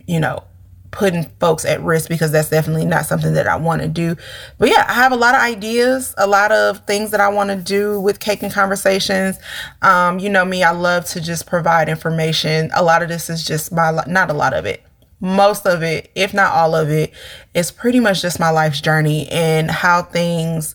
you 0.07 0.19
know 0.19 0.43
putting 0.91 1.25
folks 1.41 1.65
at 1.65 1.83
risk 1.83 2.09
because 2.09 2.33
that's 2.33 2.51
definitely 2.51 2.87
not 2.87 3.07
something 3.07 3.35
that 3.35 3.47
I 3.47 3.57
want 3.57 3.83
to 3.83 3.89
do. 3.89 4.17
But 4.59 4.69
yeah, 4.69 4.85
I 4.89 4.95
have 4.95 5.13
a 5.13 5.17
lot 5.17 5.35
of 5.35 5.41
ideas, 5.41 6.15
a 6.19 6.27
lot 6.27 6.53
of 6.53 6.87
things 6.87 7.11
that 7.11 7.21
I 7.21 7.29
want 7.29 7.51
to 7.51 7.57
do 7.57 8.01
with 8.01 8.21
Cake 8.21 8.43
and 8.43 8.53
Conversations. 8.53 9.39
Um, 9.83 10.19
you 10.19 10.29
know 10.29 10.45
me, 10.45 10.63
I 10.63 10.73
love 10.73 11.05
to 11.07 11.21
just 11.21 11.47
provide 11.47 11.89
information. 11.89 12.71
A 12.75 12.83
lot 12.83 13.03
of 13.03 13.09
this 13.09 13.29
is 13.31 13.45
just 13.45 13.73
my, 13.73 13.91
not 14.07 14.31
a 14.31 14.35
lot 14.35 14.55
of 14.55 14.67
it, 14.67 14.83
most 15.21 15.67
of 15.67 15.83
it, 15.83 16.11
if 16.15 16.35
not 16.35 16.53
all 16.53 16.75
of 16.75 16.91
it, 16.91 17.13
is 17.55 17.71
pretty 17.71 18.01
much 18.01 18.23
just 18.23 18.39
my 18.39 18.51
life's 18.51 18.81
journey 18.81 19.29
and 19.29 19.71
how 19.71 20.03
things 20.03 20.75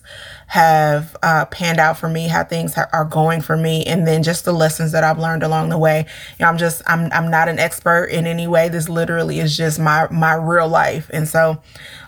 have 0.52 1.16
uh, 1.22 1.46
panned 1.46 1.78
out 1.78 1.96
for 1.96 2.10
me, 2.10 2.28
how 2.28 2.44
things 2.44 2.74
ha- 2.74 2.86
are 2.92 3.06
going 3.06 3.40
for 3.40 3.56
me, 3.56 3.86
and 3.86 4.06
then 4.06 4.22
just 4.22 4.44
the 4.44 4.52
lessons 4.52 4.92
that 4.92 5.02
I've 5.02 5.18
learned 5.18 5.42
along 5.42 5.70
the 5.70 5.78
way. 5.78 6.04
You 6.38 6.44
know, 6.44 6.50
I'm 6.50 6.58
just 6.58 6.82
I'm 6.86 7.10
I'm 7.10 7.30
not 7.30 7.48
an 7.48 7.58
expert 7.58 8.10
in 8.10 8.26
any 8.26 8.46
way. 8.46 8.68
This 8.68 8.86
literally 8.86 9.38
is 9.38 9.56
just 9.56 9.80
my 9.80 10.08
my 10.10 10.34
real 10.34 10.68
life, 10.68 11.10
and 11.10 11.26
so 11.26 11.62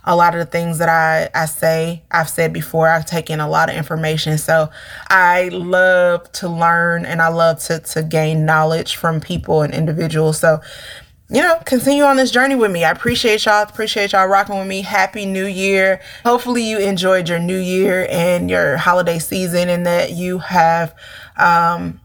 a 0.04 0.14
lot 0.14 0.34
of 0.34 0.40
the 0.40 0.44
things 0.44 0.76
that 0.76 0.90
I 0.90 1.30
I 1.34 1.46
say 1.46 2.02
I've 2.10 2.28
said 2.28 2.52
before. 2.52 2.86
I've 2.86 3.06
taken 3.06 3.40
a 3.40 3.48
lot 3.48 3.70
of 3.70 3.76
information, 3.76 4.36
so 4.36 4.68
I 5.08 5.48
love 5.48 6.30
to 6.32 6.48
learn 6.50 7.06
and 7.06 7.22
I 7.22 7.28
love 7.28 7.60
to 7.60 7.78
to 7.78 8.02
gain 8.02 8.44
knowledge 8.44 8.96
from 8.96 9.22
people 9.22 9.62
and 9.62 9.72
individuals. 9.72 10.38
So 10.38 10.60
you 11.30 11.40
know, 11.40 11.58
continue 11.64 12.02
on 12.02 12.16
this 12.16 12.30
journey 12.30 12.54
with 12.54 12.70
me. 12.70 12.84
I 12.84 12.90
appreciate 12.90 13.46
y'all. 13.46 13.62
Appreciate 13.62 14.12
y'all 14.12 14.26
rocking 14.26 14.58
with 14.58 14.66
me. 14.66 14.82
Happy 14.82 15.24
New 15.24 15.46
Year. 15.46 16.00
Hopefully, 16.24 16.62
you 16.62 16.78
enjoyed 16.78 17.28
your 17.28 17.38
New 17.38 17.58
Year 17.58 18.06
and 18.10 18.50
your 18.50 18.76
holiday 18.76 19.18
season, 19.18 19.70
and 19.70 19.86
that 19.86 20.12
you 20.12 20.38
have 20.38 20.94
um, 21.38 22.00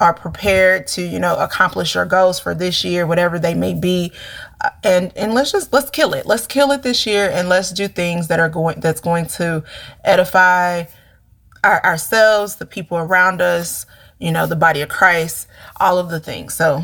are 0.00 0.12
prepared 0.12 0.86
to, 0.88 1.02
you 1.02 1.18
know, 1.18 1.36
accomplish 1.36 1.94
your 1.94 2.04
goals 2.04 2.38
for 2.38 2.54
this 2.54 2.84
year, 2.84 3.06
whatever 3.06 3.38
they 3.38 3.54
may 3.54 3.72
be. 3.72 4.12
Uh, 4.60 4.70
and 4.84 5.12
and 5.16 5.32
let's 5.32 5.50
just 5.50 5.72
let's 5.72 5.88
kill 5.88 6.12
it. 6.12 6.26
Let's 6.26 6.46
kill 6.46 6.72
it 6.72 6.82
this 6.82 7.06
year, 7.06 7.30
and 7.32 7.48
let's 7.48 7.72
do 7.72 7.88
things 7.88 8.28
that 8.28 8.38
are 8.38 8.50
going 8.50 8.80
that's 8.80 9.00
going 9.00 9.28
to 9.28 9.64
edify 10.04 10.84
our, 11.64 11.82
ourselves, 11.84 12.56
the 12.56 12.66
people 12.66 12.98
around 12.98 13.40
us, 13.40 13.86
you 14.18 14.30
know, 14.30 14.46
the 14.46 14.56
body 14.56 14.82
of 14.82 14.90
Christ, 14.90 15.46
all 15.78 15.98
of 15.98 16.10
the 16.10 16.20
things. 16.20 16.54
So 16.54 16.82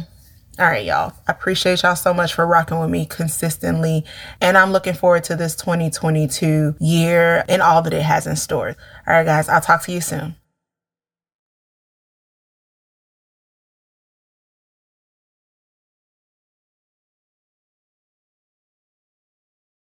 all 0.58 0.66
right, 0.66 0.84
y'all. 0.84 1.12
I 1.28 1.32
appreciate 1.32 1.82
y'all 1.82 1.96
so 1.96 2.14
much 2.14 2.32
for 2.32 2.46
rocking 2.46 2.78
with 2.78 2.88
me 2.88 3.04
consistently. 3.04 4.04
And 4.40 4.56
I'm 4.56 4.72
looking 4.72 4.94
forward 4.94 5.24
to 5.24 5.36
this 5.36 5.54
2022 5.56 6.76
year 6.80 7.44
and 7.48 7.60
all 7.60 7.82
that 7.82 7.92
it 7.92 8.02
has 8.02 8.26
in 8.26 8.36
store. 8.36 8.68
All 9.06 9.14
right, 9.14 9.24
guys, 9.24 9.48
I'll 9.50 9.60
talk 9.60 9.82
to 9.82 9.92
you 9.92 10.00
soon. 10.00 10.34